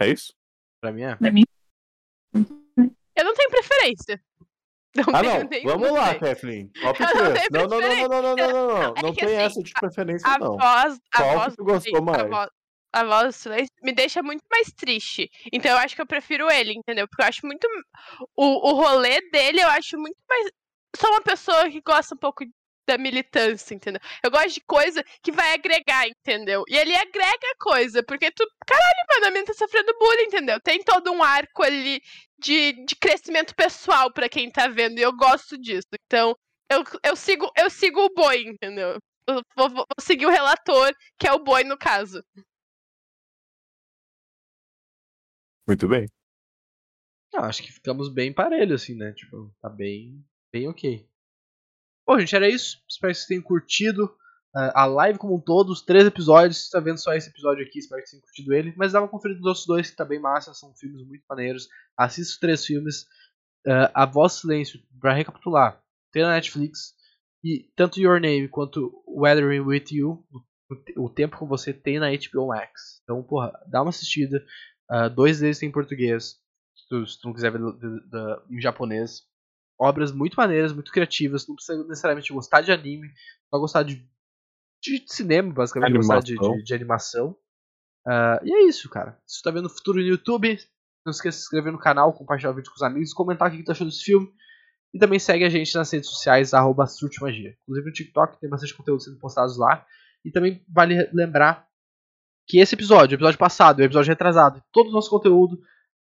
[0.00, 0.34] É isso?
[0.80, 1.16] Pra mim é.
[1.16, 1.44] Pra mim.
[3.22, 4.20] Eu não tenho preferência.
[4.96, 5.48] Não ah, não.
[5.64, 6.18] Vamos lá, sei.
[6.18, 6.68] Kathleen.
[6.82, 7.48] Top 3.
[7.52, 8.94] Não, não, não, não, não, não, não, não.
[8.96, 10.58] É não tem assim, essa de preferência, a, a não.
[10.58, 12.20] Voz, Só a voz, gostou do, mais.
[12.20, 12.50] A voz,
[12.92, 15.30] a voz do silêncio me deixa muito mais triste.
[15.52, 17.06] Então eu acho que eu prefiro ele, entendeu?
[17.06, 17.66] Porque eu acho muito.
[18.36, 20.50] O, o rolê dele eu acho muito mais.
[20.96, 22.44] Sou uma pessoa que gosta um pouco
[22.86, 24.00] da militância, entendeu?
[24.22, 26.64] Eu gosto de coisa que vai agregar, entendeu?
[26.68, 28.44] E ele agrega coisa, porque tu.
[28.66, 30.60] Caralho, mano, a mina tá sofrendo bullying, entendeu?
[30.60, 32.00] Tem todo um arco ali
[32.38, 35.88] de, de crescimento pessoal pra quem tá vendo, e eu gosto disso.
[36.06, 36.36] Então,
[36.70, 38.98] eu, eu, sigo, eu sigo o boi, entendeu?
[39.26, 42.22] Eu vou, vou seguir o relator, que é o boi no caso.
[45.66, 46.08] Muito bem.
[47.34, 49.12] Ah, acho que ficamos bem parelho, assim, né?
[49.12, 50.22] Tipo, tá bem,
[50.52, 51.08] bem ok.
[52.06, 52.78] Bom, gente, era isso.
[52.88, 56.64] Espero que vocês tenham curtido uh, a live como um todo, os três episódios.
[56.64, 58.74] Você tá vendo só esse episódio aqui, espero que vocês tenham curtido ele.
[58.76, 60.52] Mas dá uma conferida nos outros dois, que tá bem massa.
[60.54, 61.68] São filmes muito maneiros.
[61.96, 63.02] Assista os três filmes.
[63.66, 65.80] Uh, a Voz Silêncio, pra recapitular,
[66.12, 66.94] tem na Netflix.
[67.44, 70.24] E tanto Your Name quanto Weathering With You,
[70.96, 73.00] o, tempo com você tem na HBO Max.
[73.04, 74.44] Então, porra, dá uma assistida.
[74.90, 76.40] Uh, dois deles tem em português.
[76.74, 79.22] Se tu, se tu não quiser ver do- do- do- em japonês.
[79.82, 81.46] Obras muito maneiras, muito criativas.
[81.48, 83.10] Não precisa necessariamente gostar de anime.
[83.50, 84.06] Só gostar de,
[84.80, 85.96] de cinema, basicamente.
[85.96, 86.56] Gostar de, Animação.
[86.56, 87.36] de, de animação.
[88.06, 89.18] Ah, e é isso, cara.
[89.26, 90.56] Se tu tá vendo o futuro no YouTube,
[91.04, 93.50] não esqueça de se inscrever no canal, compartilhar o vídeo com os amigos, comentar o
[93.50, 94.32] que tu achou desse filme.
[94.94, 97.56] E também segue a gente nas redes sociais, arroba Surtmagia.
[97.62, 99.84] Inclusive no TikTok tem bastante conteúdo sendo postados lá.
[100.24, 101.66] E também vale lembrar
[102.46, 105.60] que esse episódio, o episódio passado, o episódio retrasado, todo o nosso conteúdo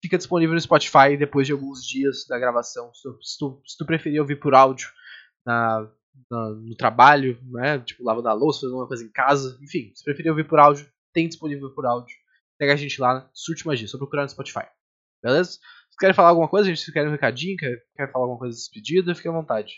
[0.01, 2.93] fica disponível no Spotify depois de alguns dias da gravação.
[2.93, 4.89] Se tu, se tu, se tu preferir ouvir por áudio
[5.45, 5.81] na,
[6.29, 7.79] na- no trabalho, né?
[7.79, 10.89] Tipo, lavando a louça, fazendo uma coisa em casa, enfim, se preferir ouvir por áudio,
[11.13, 12.15] tem disponível por áudio.
[12.59, 14.65] Segue a gente lá, Surte Magia, só procurar no Spotify.
[15.23, 15.51] Beleza?
[15.51, 18.55] Se querem falar alguma coisa, gente, se querem um recadinho, quer, quer falar alguma coisa
[18.55, 19.73] de despedida, fique à vontade.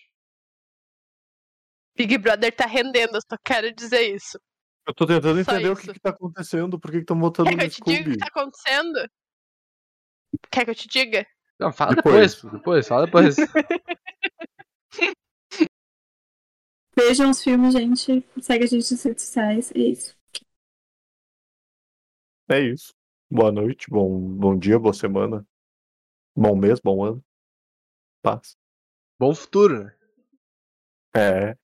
[1.98, 4.40] Big Brother tá rendendo, eu só quero dizer isso.
[4.88, 5.82] Eu tô tentando Só entender o isso.
[5.84, 8.12] que, que tá acontecendo, por que estão Quer que no eu te diga o Scooby.
[8.12, 9.00] que tá acontecendo?
[10.52, 11.26] Quer que eu te diga?
[11.60, 12.54] Não, fala depois, Depois.
[12.54, 13.36] depois, fala depois.
[16.98, 18.26] Vejam os filmes, gente.
[18.42, 19.72] Segue a gente nas redes sociais.
[19.76, 20.16] É isso.
[22.50, 22.94] É isso.
[23.30, 25.46] Boa noite, bom, bom dia, boa semana.
[26.36, 27.24] Bom mês, bom ano.
[28.24, 28.58] Paz.
[29.20, 29.96] Bom futuro, né?
[31.16, 31.58] É.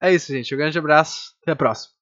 [0.00, 0.54] É isso, gente.
[0.54, 1.34] Um grande abraço.
[1.42, 1.95] Até a próxima.